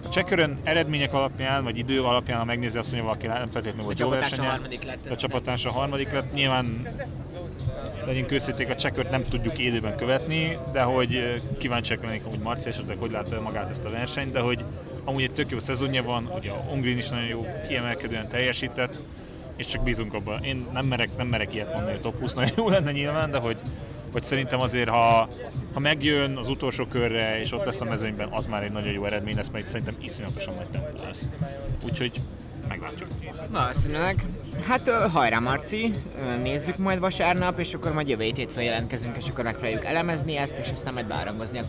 [0.05, 3.99] a csekkörön eredmények alapján, vagy idő alapján, ha megnézi azt mondja, valaki nem feltétlenül volt
[3.99, 4.47] jó versenye.
[4.47, 5.07] A harmadik lett.
[5.09, 6.33] A csapatás a harmadik lett.
[6.33, 6.87] Nyilván
[8.05, 12.97] legyünk őszíték, a csekkört nem tudjuk élőben követni, de hogy kíváncsiak lennék, hogy Marci esetleg
[12.97, 14.63] hogy látta magát ezt a versenyt, de hogy
[15.03, 18.97] amúgy egy tök jó szezonja van, ugye a Ongrin is nagyon jó, kiemelkedően teljesített,
[19.55, 20.43] és csak bízunk abban.
[20.43, 23.37] Én nem merek, nem merek ilyet mondani, hogy top 20 nagyon jó lenne nyilván, de
[23.37, 23.57] hogy,
[24.15, 25.29] hogy szerintem azért, ha,
[25.73, 29.05] ha megjön az utolsó körre, és ott lesz a mezőnyben, az már egy nagyon jó
[29.05, 31.27] eredmény lesz, mert szerintem iszonyatosan nagy tempó lesz.
[31.85, 32.21] Úgyhogy
[32.67, 33.09] meglátjuk.
[33.49, 34.25] Valószínűleg.
[34.67, 35.93] Hát hajrá Marci,
[36.43, 40.71] nézzük majd vasárnap, és akkor majd jövő hétfőn jelentkezünk, és akkor megpróbáljuk elemezni ezt, és
[40.71, 41.65] aztán majd beárangozni a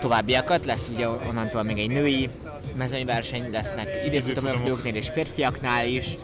[0.00, 0.64] továbbiakat.
[0.64, 2.28] Lesz ugye onnantól még egy női
[2.76, 6.16] mezőnyverseny, lesznek időfutamoknál és férfiaknál is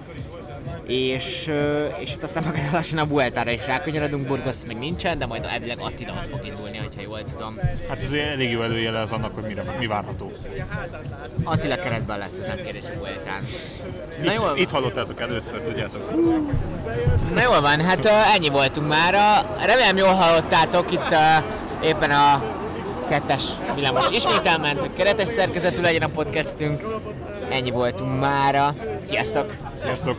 [0.86, 1.52] és,
[1.98, 5.78] és itt aztán meg lassan a Vueltára is rákanyarodunk, Burgos még nincsen, de majd elvileg
[5.80, 7.58] Attila ott fog indulni, ha jól tudom.
[7.88, 10.32] Hát ez elég jó előjele az annak, hogy mire, mi várható.
[11.44, 13.46] Attila keretben lesz, ez nem kérdés a Vueltán.
[14.24, 14.52] Na jól...
[14.54, 16.14] Itt, itt hallottátok először, tudjátok.
[17.34, 19.44] Na jól van, hát ennyi voltunk már.
[19.64, 21.14] Remélem jól hallottátok itt
[21.82, 22.54] éppen a
[23.08, 26.82] kettes villamos ismételment, hogy keretes szerkezetű legyen a podcastünk.
[27.50, 28.74] Ennyi voltunk mára.
[29.02, 29.56] Sziasztok!
[29.74, 30.16] Sziasztok!